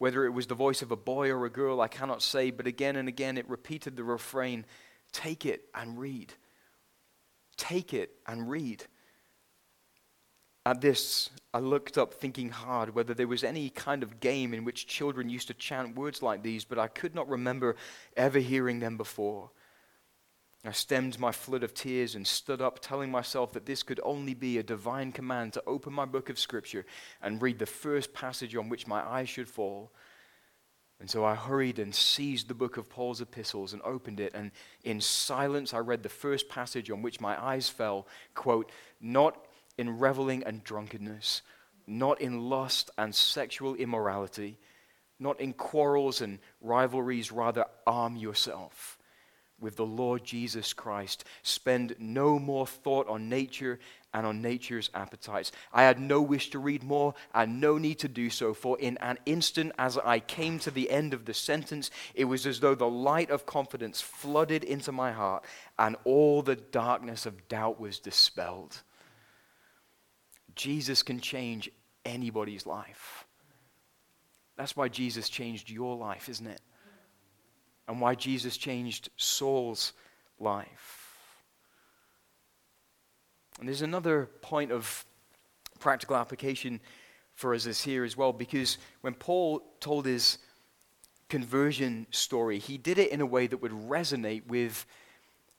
Whether 0.00 0.24
it 0.24 0.30
was 0.30 0.48
the 0.48 0.56
voice 0.56 0.82
of 0.82 0.90
a 0.90 0.96
boy 0.96 1.30
or 1.30 1.46
a 1.46 1.50
girl, 1.50 1.80
I 1.80 1.86
cannot 1.86 2.20
say, 2.20 2.50
but 2.50 2.66
again 2.66 2.96
and 2.96 3.08
again 3.08 3.38
it 3.38 3.48
repeated 3.48 3.96
the 3.96 4.02
refrain 4.02 4.66
Take 5.12 5.46
it 5.46 5.62
and 5.74 5.96
read 5.96 6.34
take 7.60 7.92
it 7.92 8.12
and 8.26 8.48
read. 8.48 8.84
At 10.64 10.80
this, 10.80 11.30
I 11.52 11.58
looked 11.58 11.98
up 11.98 12.14
thinking 12.14 12.48
hard 12.48 12.94
whether 12.94 13.12
there 13.12 13.28
was 13.28 13.44
any 13.44 13.68
kind 13.70 14.02
of 14.02 14.20
game 14.20 14.54
in 14.54 14.64
which 14.64 14.86
children 14.86 15.28
used 15.28 15.48
to 15.48 15.54
chant 15.54 15.94
words 15.94 16.22
like 16.22 16.42
these, 16.42 16.64
but 16.64 16.78
I 16.78 16.88
could 16.88 17.14
not 17.14 17.28
remember 17.28 17.76
ever 18.16 18.38
hearing 18.38 18.80
them 18.80 18.96
before. 18.96 19.50
I 20.62 20.72
stemmed 20.72 21.18
my 21.18 21.32
flood 21.32 21.62
of 21.62 21.72
tears 21.72 22.14
and 22.14 22.26
stood 22.26 22.60
up, 22.60 22.80
telling 22.80 23.10
myself 23.10 23.52
that 23.52 23.64
this 23.64 23.82
could 23.82 23.98
only 24.02 24.34
be 24.34 24.58
a 24.58 24.62
divine 24.62 25.10
command 25.10 25.54
to 25.54 25.62
open 25.66 25.92
my 25.92 26.04
book 26.04 26.28
of 26.28 26.38
Scripture 26.38 26.84
and 27.22 27.40
read 27.40 27.58
the 27.58 27.64
first 27.64 28.12
passage 28.12 28.54
on 28.54 28.68
which 28.68 28.86
my 28.86 29.00
eyes 29.00 29.30
should 29.30 29.48
fall. 29.48 29.90
And 31.00 31.08
so 31.08 31.24
I 31.24 31.34
hurried 31.34 31.78
and 31.78 31.94
seized 31.94 32.48
the 32.48 32.54
book 32.54 32.76
of 32.76 32.90
Paul's 32.90 33.22
epistles 33.22 33.72
and 33.72 33.80
opened 33.82 34.20
it. 34.20 34.34
And 34.34 34.50
in 34.84 35.00
silence, 35.00 35.72
I 35.72 35.78
read 35.78 36.02
the 36.02 36.10
first 36.10 36.50
passage 36.50 36.90
on 36.90 37.00
which 37.00 37.22
my 37.22 37.42
eyes 37.42 37.70
fell 37.70 38.06
quote, 38.34 38.70
Not 39.00 39.42
in 39.78 39.98
reveling 39.98 40.44
and 40.44 40.62
drunkenness, 40.62 41.40
not 41.86 42.20
in 42.20 42.50
lust 42.50 42.90
and 42.98 43.14
sexual 43.14 43.76
immorality, 43.76 44.58
not 45.18 45.40
in 45.40 45.54
quarrels 45.54 46.20
and 46.20 46.38
rivalries, 46.60 47.32
rather, 47.32 47.64
arm 47.86 48.16
yourself 48.16 48.98
with 49.60 49.76
the 49.76 49.86
Lord 49.86 50.24
Jesus 50.24 50.72
Christ. 50.72 51.24
Spend 51.42 51.94
no 51.98 52.38
more 52.38 52.66
thought 52.66 53.08
on 53.08 53.28
nature 53.28 53.78
and 54.12 54.26
on 54.26 54.42
nature's 54.42 54.90
appetites. 54.94 55.52
I 55.72 55.82
had 55.82 56.00
no 56.00 56.20
wish 56.20 56.50
to 56.50 56.58
read 56.58 56.82
more 56.82 57.14
and 57.32 57.60
no 57.60 57.78
need 57.78 57.98
to 58.00 58.08
do 58.08 58.30
so, 58.30 58.54
for 58.54 58.78
in 58.78 58.98
an 58.98 59.18
instant 59.26 59.72
as 59.78 59.96
I 59.98 60.18
came 60.20 60.58
to 60.60 60.70
the 60.70 60.90
end 60.90 61.14
of 61.14 61.26
the 61.26 61.34
sentence, 61.34 61.90
it 62.14 62.24
was 62.24 62.46
as 62.46 62.60
though 62.60 62.74
the 62.74 62.88
light 62.88 63.30
of 63.30 63.46
confidence 63.46 64.00
flooded 64.00 64.64
into 64.64 64.90
my 64.90 65.12
heart 65.12 65.44
and 65.78 65.96
all 66.04 66.42
the 66.42 66.56
darkness 66.56 67.26
of 67.26 67.48
doubt 67.48 67.80
was 67.80 67.98
dispelled. 67.98 68.82
Jesus 70.56 71.02
can 71.02 71.20
change 71.20 71.70
anybody's 72.04 72.66
life. 72.66 73.26
That's 74.56 74.76
why 74.76 74.88
Jesus 74.88 75.28
changed 75.28 75.70
your 75.70 75.96
life, 75.96 76.28
isn't 76.28 76.46
it? 76.46 76.60
And 77.90 78.00
why 78.00 78.14
Jesus 78.14 78.56
changed 78.56 79.10
Saul's 79.16 79.94
life. 80.38 81.26
And 83.58 83.66
there's 83.66 83.82
another 83.82 84.30
point 84.42 84.70
of 84.70 85.04
practical 85.80 86.14
application 86.14 86.80
for 87.34 87.52
us 87.52 87.64
this 87.64 87.82
here 87.82 88.04
as 88.04 88.16
well, 88.16 88.32
because 88.32 88.78
when 89.00 89.14
Paul 89.14 89.64
told 89.80 90.06
his 90.06 90.38
conversion 91.28 92.06
story, 92.12 92.60
he 92.60 92.78
did 92.78 92.96
it 92.96 93.10
in 93.10 93.20
a 93.20 93.26
way 93.26 93.48
that 93.48 93.60
would 93.60 93.72
resonate 93.72 94.46
with 94.46 94.86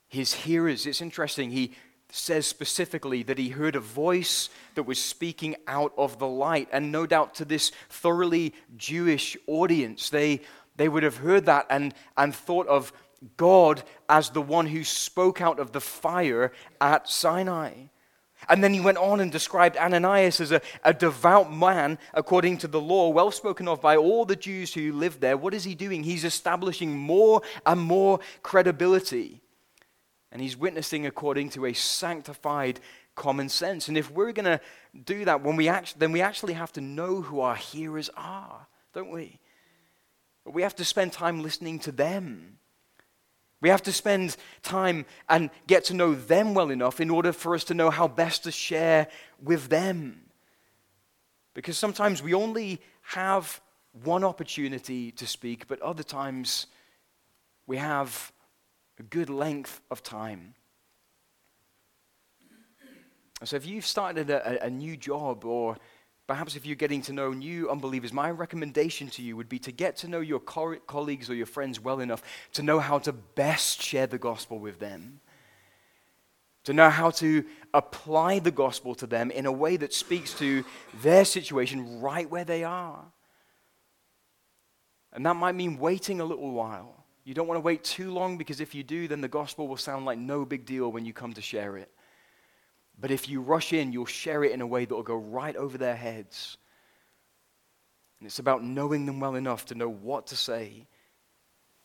his 0.08 0.32
hearers. 0.32 0.86
It's 0.86 1.02
interesting. 1.02 1.50
He 1.50 1.74
says 2.10 2.46
specifically 2.46 3.22
that 3.22 3.38
he 3.38 3.48
heard 3.50 3.74
a 3.76 3.80
voice 3.80 4.48
that 4.74 4.82
was 4.84 4.98
speaking 4.98 5.56
out 5.66 5.92
of 5.96 6.18
the 6.18 6.26
light. 6.26 6.68
And 6.72 6.92
no 6.92 7.06
doubt 7.06 7.34
to 7.36 7.44
this 7.44 7.72
thoroughly 7.88 8.54
Jewish 8.76 9.36
audience, 9.46 10.10
they, 10.10 10.40
they 10.76 10.88
would 10.88 11.02
have 11.02 11.18
heard 11.18 11.46
that 11.46 11.66
and, 11.70 11.94
and 12.16 12.34
thought 12.34 12.66
of 12.66 12.92
God 13.36 13.82
as 14.08 14.30
the 14.30 14.42
one 14.42 14.66
who 14.66 14.84
spoke 14.84 15.40
out 15.40 15.58
of 15.58 15.72
the 15.72 15.80
fire 15.80 16.52
at 16.80 17.08
Sinai. 17.08 17.72
And 18.48 18.62
then 18.62 18.74
he 18.74 18.80
went 18.80 18.98
on 18.98 19.20
and 19.20 19.30
described 19.30 19.76
Ananias 19.76 20.40
as 20.40 20.50
a, 20.50 20.60
a 20.82 20.92
devout 20.92 21.52
man 21.52 21.98
according 22.12 22.58
to 22.58 22.68
the 22.68 22.80
law, 22.80 23.08
well 23.10 23.30
spoken 23.30 23.68
of 23.68 23.80
by 23.80 23.96
all 23.96 24.24
the 24.24 24.36
Jews 24.36 24.74
who 24.74 24.92
lived 24.92 25.20
there. 25.20 25.36
What 25.36 25.54
is 25.54 25.64
he 25.64 25.74
doing? 25.74 26.02
He's 26.02 26.24
establishing 26.24 26.96
more 26.96 27.42
and 27.64 27.80
more 27.80 28.18
credibility. 28.42 29.40
And 30.32 30.40
he's 30.40 30.56
witnessing 30.56 31.06
according 31.06 31.50
to 31.50 31.66
a 31.66 31.72
sanctified 31.72 32.80
common 33.14 33.48
sense. 33.48 33.88
And 33.88 33.96
if 33.96 34.10
we're 34.10 34.32
going 34.32 34.46
to 34.46 34.60
do 35.04 35.24
that, 35.26 35.42
when 35.42 35.56
we 35.56 35.68
act, 35.68 35.98
then 35.98 36.10
we 36.10 36.22
actually 36.22 36.54
have 36.54 36.72
to 36.72 36.80
know 36.80 37.20
who 37.20 37.40
our 37.40 37.54
hearers 37.54 38.10
are, 38.16 38.66
don't 38.94 39.10
we? 39.10 39.38
We 40.44 40.62
have 40.62 40.76
to 40.76 40.84
spend 40.84 41.12
time 41.12 41.42
listening 41.42 41.78
to 41.80 41.92
them. 41.92 42.58
We 43.60 43.68
have 43.68 43.82
to 43.84 43.92
spend 43.92 44.36
time 44.62 45.06
and 45.28 45.50
get 45.68 45.84
to 45.84 45.94
know 45.94 46.14
them 46.14 46.52
well 46.52 46.70
enough 46.70 47.00
in 47.00 47.10
order 47.10 47.32
for 47.32 47.54
us 47.54 47.62
to 47.64 47.74
know 47.74 47.90
how 47.90 48.08
best 48.08 48.42
to 48.44 48.50
share 48.50 49.06
with 49.40 49.68
them. 49.68 50.22
Because 51.54 51.78
sometimes 51.78 52.22
we 52.22 52.34
only 52.34 52.80
have 53.02 53.60
one 54.04 54.24
opportunity 54.24 55.12
to 55.12 55.26
speak, 55.26 55.68
but 55.68 55.80
other 55.80 56.02
times 56.02 56.66
we 57.66 57.76
have 57.76 58.32
a 58.98 59.02
good 59.04 59.30
length 59.30 59.80
of 59.90 60.02
time. 60.02 60.54
So 63.44 63.56
if 63.56 63.66
you've 63.66 63.86
started 63.86 64.30
a, 64.30 64.64
a 64.64 64.70
new 64.70 64.96
job 64.96 65.44
or 65.44 65.76
Perhaps 66.32 66.56
if 66.56 66.64
you're 66.64 66.76
getting 66.76 67.02
to 67.02 67.12
know 67.12 67.34
new 67.34 67.68
unbelievers, 67.68 68.10
my 68.10 68.30
recommendation 68.30 69.10
to 69.10 69.20
you 69.20 69.36
would 69.36 69.50
be 69.50 69.58
to 69.58 69.70
get 69.70 69.98
to 69.98 70.08
know 70.08 70.20
your 70.20 70.40
co- 70.40 70.78
colleagues 70.86 71.28
or 71.28 71.34
your 71.34 71.44
friends 71.44 71.78
well 71.78 72.00
enough 72.00 72.22
to 72.54 72.62
know 72.62 72.78
how 72.80 72.98
to 73.00 73.12
best 73.12 73.82
share 73.82 74.06
the 74.06 74.16
gospel 74.16 74.58
with 74.58 74.78
them. 74.78 75.20
To 76.64 76.72
know 76.72 76.88
how 76.88 77.10
to 77.10 77.44
apply 77.74 78.38
the 78.38 78.50
gospel 78.50 78.94
to 78.94 79.06
them 79.06 79.30
in 79.30 79.44
a 79.44 79.52
way 79.52 79.76
that 79.76 79.92
speaks 79.92 80.32
to 80.38 80.64
their 81.02 81.26
situation 81.26 82.00
right 82.00 82.30
where 82.30 82.44
they 82.44 82.64
are. 82.64 83.04
And 85.12 85.26
that 85.26 85.36
might 85.36 85.54
mean 85.54 85.76
waiting 85.76 86.22
a 86.22 86.24
little 86.24 86.52
while. 86.52 87.04
You 87.24 87.34
don't 87.34 87.46
want 87.46 87.56
to 87.56 87.62
wait 87.62 87.84
too 87.84 88.10
long 88.10 88.38
because 88.38 88.58
if 88.62 88.74
you 88.74 88.82
do, 88.82 89.06
then 89.06 89.20
the 89.20 89.28
gospel 89.28 89.68
will 89.68 89.76
sound 89.76 90.06
like 90.06 90.18
no 90.18 90.46
big 90.46 90.64
deal 90.64 90.90
when 90.90 91.04
you 91.04 91.12
come 91.12 91.34
to 91.34 91.42
share 91.42 91.76
it. 91.76 91.90
But 92.98 93.10
if 93.10 93.28
you 93.28 93.40
rush 93.40 93.72
in, 93.72 93.92
you'll 93.92 94.06
share 94.06 94.44
it 94.44 94.52
in 94.52 94.60
a 94.60 94.66
way 94.66 94.84
that 94.84 94.94
will 94.94 95.02
go 95.02 95.16
right 95.16 95.56
over 95.56 95.76
their 95.76 95.96
heads. 95.96 96.56
And 98.20 98.26
it's 98.26 98.38
about 98.38 98.62
knowing 98.62 99.06
them 99.06 99.20
well 99.20 99.34
enough 99.34 99.66
to 99.66 99.74
know 99.74 99.88
what 99.88 100.28
to 100.28 100.36
say 100.36 100.86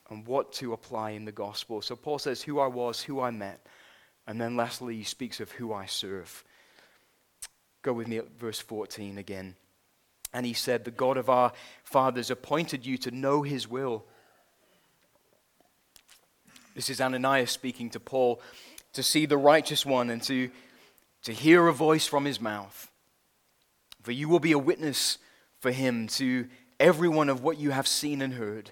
and 0.10 0.26
what 0.28 0.54
to 0.54 0.74
apply 0.74 1.12
in 1.12 1.26
the 1.26 1.32
gospel. 1.32 1.82
So 1.82 1.96
Paul 1.96 2.20
says, 2.20 2.42
Who 2.42 2.60
I 2.60 2.68
was, 2.68 3.02
who 3.02 3.20
I 3.20 3.32
met. 3.32 3.66
And 4.28 4.40
then 4.40 4.56
lastly, 4.56 4.98
he 4.98 5.04
speaks 5.04 5.40
of 5.40 5.52
who 5.52 5.74
I 5.74 5.86
serve. 5.86 6.44
Go 7.82 7.94
with 7.94 8.08
me 8.08 8.18
at 8.18 8.38
verse 8.38 8.60
14 8.60 9.18
again. 9.18 9.56
And 10.34 10.46
he 10.46 10.54
said, 10.54 10.84
The 10.84 10.92
God 10.92 11.18
of 11.18 11.30
our 11.30 11.54
fathers 11.84 12.30
appointed 12.30 12.86
you 12.86 12.98
to 13.00 13.12
know 13.12 13.42
his 13.42 13.68
will. 13.68 14.06
This 16.76 16.90
is 16.90 17.02
Ananias 17.02 17.50
speaking 17.50 17.90
to 17.92 18.00
Paul 18.00 18.42
to 18.94 19.02
see 19.02 19.26
the 19.26 19.38
righteous 19.38 19.86
one 19.86 20.10
and 20.10 20.22
to 20.24 20.52
to 21.28 21.34
hear 21.34 21.68
a 21.68 21.74
voice 21.74 22.08
from 22.08 22.24
his 22.24 22.40
mouth. 22.40 22.90
For 24.02 24.14
you 24.14 24.30
will 24.30 24.40
be 24.40 24.54
a 24.54 24.58
witness 24.58 25.18
for 25.60 25.72
him 25.72 26.08
to 26.08 26.48
everyone 26.80 27.28
of 27.28 27.44
what 27.44 27.60
you 27.60 27.72
have 27.72 27.86
seen 27.86 28.22
and 28.22 28.36
heard. 28.36 28.72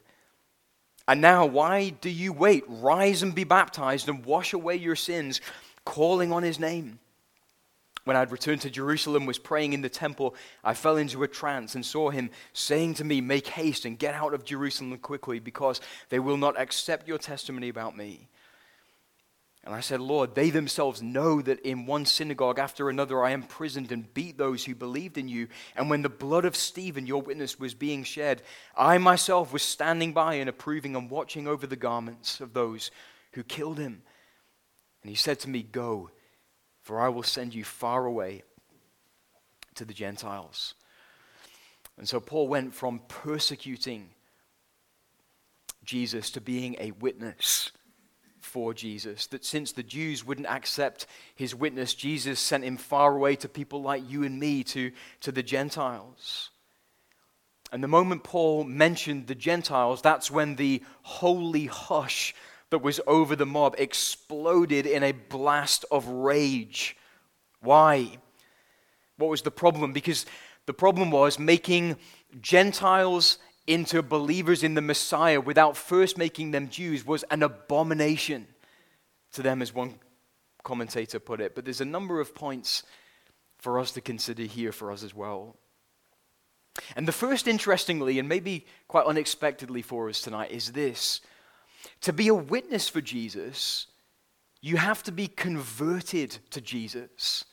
And 1.06 1.20
now, 1.20 1.46
why 1.46 1.90
do 1.90 2.10
you 2.10 2.32
wait? 2.32 2.64
Rise 2.66 3.22
and 3.22 3.36
be 3.36 3.44
baptized 3.44 4.08
and 4.08 4.26
wash 4.26 4.54
away 4.54 4.78
your 4.78 4.96
sins, 4.96 5.42
calling 5.84 6.32
on 6.32 6.44
his 6.44 6.58
name. 6.58 7.00
When 8.06 8.16
I 8.16 8.20
had 8.20 8.32
returned 8.32 8.62
to 8.62 8.70
Jerusalem, 8.70 9.26
was 9.26 9.38
praying 9.38 9.74
in 9.74 9.82
the 9.82 9.90
temple, 9.90 10.34
I 10.64 10.76
fell 10.76 10.96
into 10.96 11.24
a 11.24 11.28
trance 11.28 11.76
and 11.76 11.86
saw 11.86 12.10
him 12.10 12.30
saying 12.54 12.94
to 12.96 13.04
me, 13.04 13.20
Make 13.20 13.48
haste 13.48 13.84
and 13.84 14.00
get 14.00 14.16
out 14.16 14.34
of 14.34 14.46
Jerusalem 14.46 14.98
quickly, 15.00 15.40
because 15.40 15.82
they 16.08 16.20
will 16.20 16.38
not 16.38 16.58
accept 16.58 17.06
your 17.06 17.18
testimony 17.18 17.68
about 17.68 17.98
me. 17.98 18.30
And 19.66 19.74
I 19.74 19.80
said, 19.80 20.00
Lord, 20.00 20.36
they 20.36 20.52
themselves 20.52 21.02
know 21.02 21.42
that 21.42 21.60
in 21.62 21.88
one 21.88 22.06
synagogue 22.06 22.60
after 22.60 22.88
another 22.88 23.24
I 23.24 23.32
imprisoned 23.32 23.92
and 23.92 24.14
beat 24.14 24.38
those 24.38 24.64
who 24.64 24.76
believed 24.76 25.18
in 25.18 25.28
you. 25.28 25.48
And 25.76 25.90
when 25.90 26.04
the 26.04 26.10
blood 26.10 26.46
of 26.46 26.56
Stephen, 26.56 27.08
your 27.08 27.24
witness, 27.24 27.60
was 27.60 27.74
being 27.74 28.04
shed, 28.04 28.44
I 28.78 29.00
myself 29.00 29.52
was 29.52 29.64
standing 29.64 30.14
by 30.14 30.36
and 30.36 30.48
approving 30.48 30.96
and 30.96 31.10
watching 31.10 31.48
over 31.48 31.66
the 31.66 31.76
garments 31.76 32.42
of 32.42 32.54
those 32.54 32.92
who 33.32 33.42
killed 33.42 33.80
him. 33.80 34.04
And 35.02 35.10
he 35.10 35.16
said 35.16 35.40
to 35.40 35.50
me, 35.50 35.64
Go, 35.64 36.12
for 36.84 37.02
I 37.02 37.10
will 37.10 37.24
send 37.24 37.56
you 37.56 37.64
far 37.64 38.06
away 38.06 38.44
to 39.74 39.84
the 39.84 39.96
Gentiles. 39.96 40.76
And 41.98 42.08
so 42.08 42.20
Paul 42.20 42.48
went 42.48 42.76
from 42.76 43.02
persecuting 43.08 44.10
Jesus 45.84 46.30
to 46.32 46.42
being 46.42 46.76
a 46.80 46.92
witness 46.92 47.72
Jesus. 48.74 49.28
That 49.28 49.46
since 49.46 49.72
the 49.72 49.84
Jews 49.84 50.26
wouldn't 50.26 50.48
accept 50.48 51.06
his 51.36 51.54
witness, 51.54 51.94
Jesus 51.94 52.40
sent 52.40 52.64
him 52.64 52.78
far 52.78 53.16
away 53.16 53.36
to 53.38 53.50
people 53.50 53.82
like 53.82 54.10
you 54.10 54.24
and 54.24 54.40
me, 54.40 54.64
to, 54.66 54.92
to 55.22 55.32
the 55.32 55.44
Gentiles. 55.44 56.50
And 57.72 57.84
the 57.84 57.88
moment 57.88 58.24
Paul 58.24 58.64
mentioned 58.64 59.28
the 59.28 59.36
Gentiles, 59.36 60.02
that's 60.02 60.32
when 60.32 60.56
the 60.56 60.82
holy 61.02 61.66
hush 61.66 62.34
that 62.70 62.80
was 62.80 63.00
over 63.06 63.36
the 63.36 63.46
mob 63.46 63.76
exploded 63.78 64.86
in 64.86 65.04
a 65.04 65.12
blast 65.12 65.86
of 65.92 66.08
rage. 66.08 66.96
Why? 67.62 68.18
What 69.18 69.30
was 69.30 69.42
the 69.42 69.52
problem? 69.52 69.94
Because 69.94 70.26
the 70.66 70.74
problem 70.74 71.12
was 71.12 71.38
making 71.40 71.98
Gentiles 72.42 73.38
into 73.68 74.02
believers 74.02 74.64
in 74.64 74.76
the 74.76 74.82
Messiah 74.82 75.42
without 75.42 75.76
first 75.76 76.18
making 76.18 76.52
them 76.52 76.70
Jews 76.70 77.06
was 77.06 77.24
an 77.32 77.44
abomination 77.44 78.48
to 79.34 79.42
them, 79.42 79.62
as 79.62 79.74
one 79.74 79.96
commentator 80.64 81.20
put 81.20 81.42
it. 81.42 81.56
But 81.56 81.66
there's 81.66 81.82
a 81.82 81.86
number 81.86 82.20
of 82.20 82.36
points 82.36 82.84
for 83.58 83.80
us 83.80 83.92
to 83.92 84.02
consider 84.02 84.44
here 84.44 84.72
for 84.72 84.92
us 84.92 85.04
as 85.04 85.14
well. 85.14 85.56
And 86.96 87.08
the 87.08 87.14
first, 87.14 87.48
interestingly, 87.48 88.20
and 88.20 88.28
maybe 88.28 88.66
quite 88.88 89.06
unexpectedly 89.06 89.82
for 89.82 90.10
us 90.10 90.22
tonight, 90.22 90.52
is 90.52 90.74
this 90.74 91.22
to 92.02 92.14
be 92.14 92.28
a 92.28 92.36
witness 92.36 92.90
for 92.90 93.02
Jesus, 93.02 93.88
you 94.62 94.78
have 94.78 95.04
to 95.04 95.12
be 95.12 95.28
converted 95.28 96.38
to 96.50 96.60
Jesus. 96.60 97.46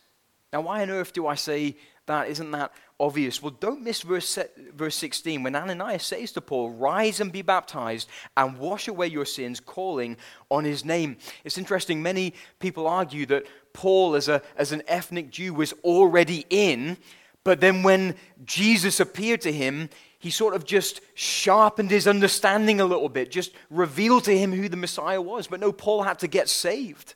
Now, 0.53 0.63
why 0.63 0.83
on 0.83 0.91
earth 0.91 1.13
do 1.13 1.27
I 1.27 1.35
say 1.35 1.77
that? 2.07 2.29
Isn't 2.29 2.51
that 2.53 2.73
obvious? 3.03 3.43
Well, 3.43 3.57
don't 3.59 3.83
miss 3.83 4.03
verse, 4.03 4.39
verse 4.75 4.95
16 4.95 5.43
when 5.43 5.57
Ananias 5.57 6.05
says 6.05 6.33
to 6.33 6.41
Paul, 6.41 6.71
Rise 6.71 7.21
and 7.21 7.33
be 7.33 7.43
baptized 7.43 8.09
and 8.37 8.57
wash 8.57 8.87
away 8.87 9.09
your 9.09 9.25
sins, 9.25 9.59
calling 9.59 10.17
on 10.51 10.65
his 10.65 10.85
name. 10.85 11.17
It's 11.45 11.59
interesting, 11.59 12.01
many 12.01 12.33
people 12.61 12.87
argue 12.87 13.27
that 13.27 13.45
Paul, 13.73 14.15
as, 14.15 14.29
a, 14.29 14.41
as 14.57 14.71
an 14.71 14.83
ethnic 14.87 15.31
Jew, 15.31 15.53
was 15.53 15.73
already 15.85 16.47
in, 16.49 16.97
but 17.45 17.61
then 17.61 17.83
when 17.83 18.15
Jesus 18.45 19.01
appeared 19.01 19.41
to 19.41 19.53
him, 19.53 19.91
he 20.21 20.31
sort 20.31 20.55
of 20.55 20.65
just 20.65 21.01
sharpened 21.15 21.91
his 21.91 22.07
understanding 22.07 22.81
a 22.81 22.85
little 22.85 23.09
bit, 23.09 23.33
just 23.33 23.51
revealed 23.69 24.23
to 24.25 24.39
him 24.39 24.53
who 24.53 24.69
the 24.69 24.77
Messiah 24.77 25.21
was. 25.21 25.49
But 25.49 25.59
no, 25.59 25.73
Paul 25.73 26.05
had 26.05 26.21
to 26.21 26.29
get 26.29 26.49
saved. 26.49 27.15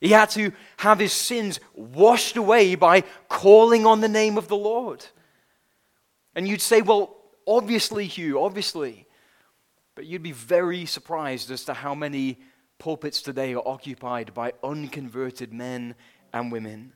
He 0.00 0.10
had 0.10 0.30
to 0.30 0.52
have 0.78 1.00
his 1.00 1.12
sins 1.12 1.58
washed 1.74 2.36
away 2.36 2.76
by 2.76 3.02
calling 3.28 3.84
on 3.84 4.00
the 4.00 4.08
name 4.08 4.38
of 4.38 4.48
the 4.48 4.56
Lord. 4.56 5.04
And 6.34 6.46
you'd 6.46 6.62
say, 6.62 6.82
well, 6.82 7.16
obviously, 7.46 8.06
Hugh, 8.06 8.40
obviously. 8.40 9.06
But 9.96 10.06
you'd 10.06 10.22
be 10.22 10.32
very 10.32 10.86
surprised 10.86 11.50
as 11.50 11.64
to 11.64 11.74
how 11.74 11.94
many 11.94 12.38
pulpits 12.78 13.22
today 13.22 13.54
are 13.54 13.66
occupied 13.66 14.32
by 14.34 14.52
unconverted 14.62 15.52
men 15.52 15.96
and 16.32 16.52
women. 16.52 16.92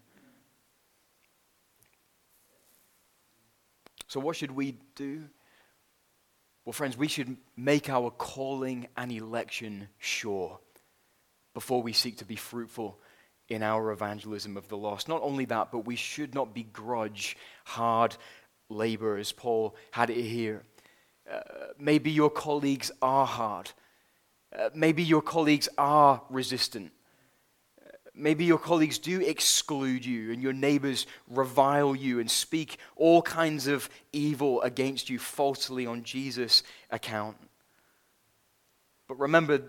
So, 4.06 4.20
what 4.20 4.36
should 4.36 4.52
we 4.52 4.76
do? 4.94 5.24
Well, 6.64 6.72
friends, 6.72 6.96
we 6.96 7.08
should 7.08 7.36
make 7.56 7.90
our 7.90 8.10
calling 8.10 8.86
and 8.96 9.10
election 9.10 9.88
sure 9.98 10.60
before 11.54 11.82
we 11.82 11.92
seek 11.92 12.18
to 12.18 12.24
be 12.24 12.36
fruitful 12.36 12.98
in 13.48 13.62
our 13.62 13.92
evangelism 13.92 14.56
of 14.56 14.68
the 14.68 14.76
lost. 14.76 15.08
Not 15.08 15.22
only 15.22 15.44
that, 15.46 15.70
but 15.70 15.84
we 15.84 15.96
should 15.96 16.34
not 16.34 16.54
begrudge 16.54 17.36
hard 17.64 18.16
labor, 18.68 19.18
as 19.18 19.32
Paul 19.32 19.76
had 19.90 20.10
it 20.10 20.22
here. 20.22 20.62
Uh, 21.30 21.40
maybe 21.78 22.10
your 22.10 22.30
colleagues 22.30 22.90
are 23.00 23.26
hard. 23.26 23.70
Uh, 24.56 24.70
maybe 24.74 25.02
your 25.02 25.22
colleagues 25.22 25.68
are 25.78 26.22
resistant. 26.30 26.92
Uh, 27.80 27.90
maybe 28.14 28.44
your 28.44 28.58
colleagues 28.58 28.98
do 28.98 29.20
exclude 29.20 30.04
you 30.04 30.32
and 30.32 30.42
your 30.42 30.52
neighbors 30.52 31.06
revile 31.28 31.94
you 31.94 32.20
and 32.20 32.30
speak 32.30 32.78
all 32.96 33.22
kinds 33.22 33.66
of 33.66 33.88
evil 34.12 34.62
against 34.62 35.10
you 35.10 35.18
falsely 35.18 35.86
on 35.86 36.02
Jesus' 36.02 36.62
account. 36.90 37.36
But 39.08 39.18
remember, 39.18 39.62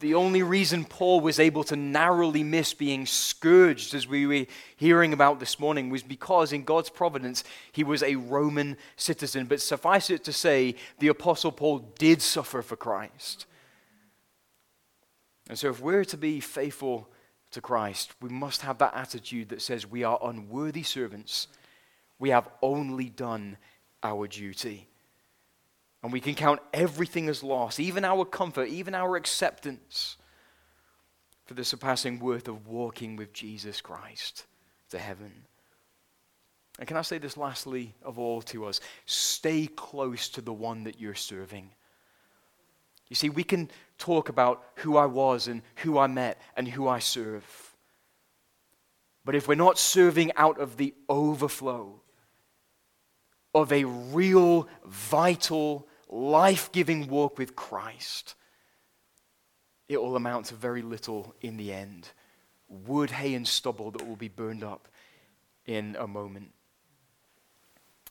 the 0.00 0.14
only 0.14 0.42
reason 0.42 0.86
Paul 0.86 1.20
was 1.20 1.38
able 1.38 1.62
to 1.64 1.76
narrowly 1.76 2.42
miss 2.42 2.72
being 2.72 3.04
scourged, 3.04 3.94
as 3.94 4.08
we 4.08 4.26
were 4.26 4.46
hearing 4.76 5.12
about 5.12 5.40
this 5.40 5.60
morning, 5.60 5.90
was 5.90 6.02
because 6.02 6.52
in 6.52 6.64
God's 6.64 6.88
providence 6.88 7.44
he 7.70 7.84
was 7.84 8.02
a 8.02 8.16
Roman 8.16 8.78
citizen. 8.96 9.46
But 9.46 9.60
suffice 9.60 10.08
it 10.08 10.24
to 10.24 10.32
say, 10.32 10.74
the 10.98 11.08
Apostle 11.08 11.52
Paul 11.52 11.80
did 11.98 12.22
suffer 12.22 12.62
for 12.62 12.76
Christ. 12.76 13.44
And 15.48 15.58
so, 15.58 15.68
if 15.68 15.80
we're 15.80 16.04
to 16.06 16.16
be 16.16 16.40
faithful 16.40 17.08
to 17.50 17.60
Christ, 17.60 18.14
we 18.22 18.30
must 18.30 18.62
have 18.62 18.78
that 18.78 18.94
attitude 18.94 19.50
that 19.50 19.60
says 19.60 19.86
we 19.86 20.04
are 20.04 20.18
unworthy 20.22 20.82
servants. 20.82 21.48
We 22.18 22.30
have 22.30 22.48
only 22.62 23.10
done 23.10 23.58
our 24.02 24.26
duty. 24.28 24.89
And 26.02 26.12
we 26.12 26.20
can 26.20 26.34
count 26.34 26.60
everything 26.72 27.28
as 27.28 27.42
loss, 27.42 27.78
even 27.78 28.04
our 28.04 28.24
comfort, 28.24 28.68
even 28.68 28.94
our 28.94 29.16
acceptance, 29.16 30.16
for 31.44 31.54
the 31.54 31.64
surpassing 31.64 32.20
worth 32.20 32.48
of 32.48 32.66
walking 32.66 33.16
with 33.16 33.32
Jesus 33.32 33.80
Christ 33.80 34.46
to 34.90 34.98
heaven. 34.98 35.32
And 36.78 36.88
can 36.88 36.96
I 36.96 37.02
say 37.02 37.18
this 37.18 37.36
lastly 37.36 37.94
of 38.02 38.18
all 38.18 38.40
to 38.42 38.64
us? 38.64 38.80
Stay 39.04 39.66
close 39.66 40.30
to 40.30 40.40
the 40.40 40.52
one 40.52 40.84
that 40.84 40.98
you're 40.98 41.14
serving. 41.14 41.70
You 43.08 43.16
see, 43.16 43.28
we 43.28 43.44
can 43.44 43.70
talk 43.98 44.28
about 44.28 44.62
who 44.76 44.96
I 44.96 45.06
was 45.06 45.48
and 45.48 45.62
who 45.76 45.98
I 45.98 46.06
met 46.06 46.40
and 46.56 46.66
who 46.66 46.88
I 46.88 47.00
serve. 47.00 47.44
But 49.24 49.34
if 49.34 49.46
we're 49.46 49.56
not 49.56 49.78
serving 49.78 50.32
out 50.36 50.58
of 50.58 50.76
the 50.78 50.94
overflow 51.08 52.00
of 53.54 53.72
a 53.72 53.84
real, 53.84 54.68
vital, 54.86 55.86
life 56.10 56.72
giving 56.72 57.08
walk 57.08 57.38
with 57.38 57.56
Christ, 57.56 58.34
it 59.88 60.00
will 60.00 60.16
amount 60.16 60.46
to 60.46 60.54
very 60.54 60.82
little 60.82 61.34
in 61.40 61.56
the 61.56 61.72
end. 61.72 62.08
Wood, 62.68 63.10
hay, 63.10 63.34
and 63.34 63.46
stubble 63.46 63.90
that 63.92 64.06
will 64.06 64.16
be 64.16 64.28
burned 64.28 64.62
up 64.62 64.88
in 65.66 65.96
a 65.98 66.06
moment. 66.06 66.52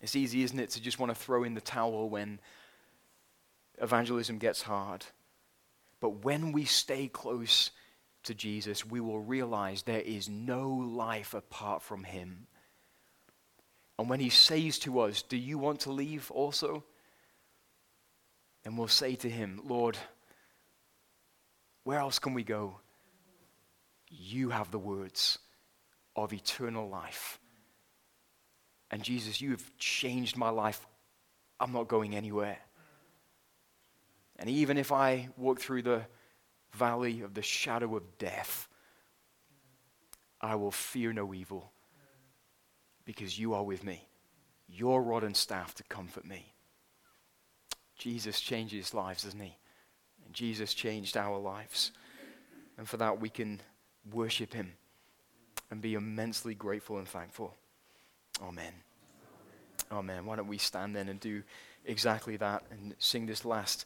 It's 0.01 0.15
easy, 0.15 0.43
isn't 0.43 0.59
it, 0.59 0.71
to 0.71 0.81
just 0.81 0.99
want 0.99 1.13
to 1.13 1.15
throw 1.15 1.43
in 1.43 1.53
the 1.53 1.61
towel 1.61 2.09
when 2.09 2.39
evangelism 3.81 4.37
gets 4.37 4.61
hard. 4.61 5.05
But 5.99 6.23
when 6.23 6.51
we 6.53 6.65
stay 6.65 7.07
close 7.07 7.71
to 8.23 8.33
Jesus, 8.33 8.85
we 8.85 8.99
will 8.99 9.19
realize 9.19 9.83
there 9.83 10.01
is 10.01 10.29
no 10.29 10.69
life 10.69 11.33
apart 11.33 11.81
from 11.81 12.03
Him. 12.03 12.47
And 13.97 14.09
when 14.09 14.19
He 14.21 14.29
says 14.29 14.79
to 14.79 14.99
us, 15.01 15.21
Do 15.21 15.37
you 15.37 15.57
want 15.57 15.81
to 15.81 15.91
leave 15.91 16.31
also? 16.31 16.83
And 18.65 18.77
we'll 18.77 18.87
say 18.87 19.15
to 19.15 19.29
him, 19.29 19.61
Lord, 19.65 19.97
where 21.83 21.99
else 21.99 22.19
can 22.19 22.33
we 22.33 22.43
go? 22.43 22.79
You 24.09 24.49
have 24.49 24.71
the 24.71 24.79
words 24.79 25.39
of 26.15 26.33
eternal 26.33 26.89
life. 26.89 27.39
And 28.91 29.03
Jesus, 29.03 29.39
you 29.41 29.51
have 29.51 29.77
changed 29.77 30.35
my 30.35 30.49
life. 30.49 30.85
I'm 31.59 31.71
not 31.71 31.87
going 31.87 32.15
anywhere. 32.15 32.57
And 34.37 34.49
even 34.49 34.77
if 34.77 34.91
I 34.91 35.29
walk 35.37 35.59
through 35.59 35.83
the 35.83 36.01
valley 36.71 37.21
of 37.21 37.33
the 37.33 37.41
shadow 37.41 37.95
of 37.95 38.17
death, 38.17 38.67
I 40.41 40.55
will 40.55 40.71
fear 40.71 41.11
no 41.11 41.33
evil 41.33 41.71
because 43.05 43.37
you 43.37 43.53
are 43.53 43.63
with 43.63 43.83
me. 43.83 44.07
Your 44.67 45.01
rod 45.01 45.23
and 45.23 45.35
staff 45.35 45.73
to 45.75 45.83
comfort 45.83 46.25
me. 46.25 46.53
Jesus 47.99 48.39
changes 48.39 48.93
lives, 48.93 49.23
doesn't 49.23 49.39
he? 49.39 49.55
And 50.25 50.33
Jesus 50.33 50.73
changed 50.73 51.15
our 51.17 51.37
lives. 51.37 51.91
And 52.77 52.87
for 52.87 52.97
that, 52.97 53.19
we 53.19 53.29
can 53.29 53.61
worship 54.11 54.53
him 54.53 54.71
and 55.69 55.81
be 55.81 55.93
immensely 55.93 56.55
grateful 56.55 56.97
and 56.97 57.07
thankful. 57.07 57.53
Amen. 58.41 58.73
Amen. 59.91 60.25
Why 60.25 60.37
don't 60.37 60.47
we 60.47 60.57
stand 60.57 60.95
then 60.95 61.09
and 61.09 61.19
do 61.19 61.43
exactly 61.85 62.37
that 62.37 62.63
and 62.71 62.95
sing 62.99 63.25
this 63.25 63.43
last. 63.43 63.85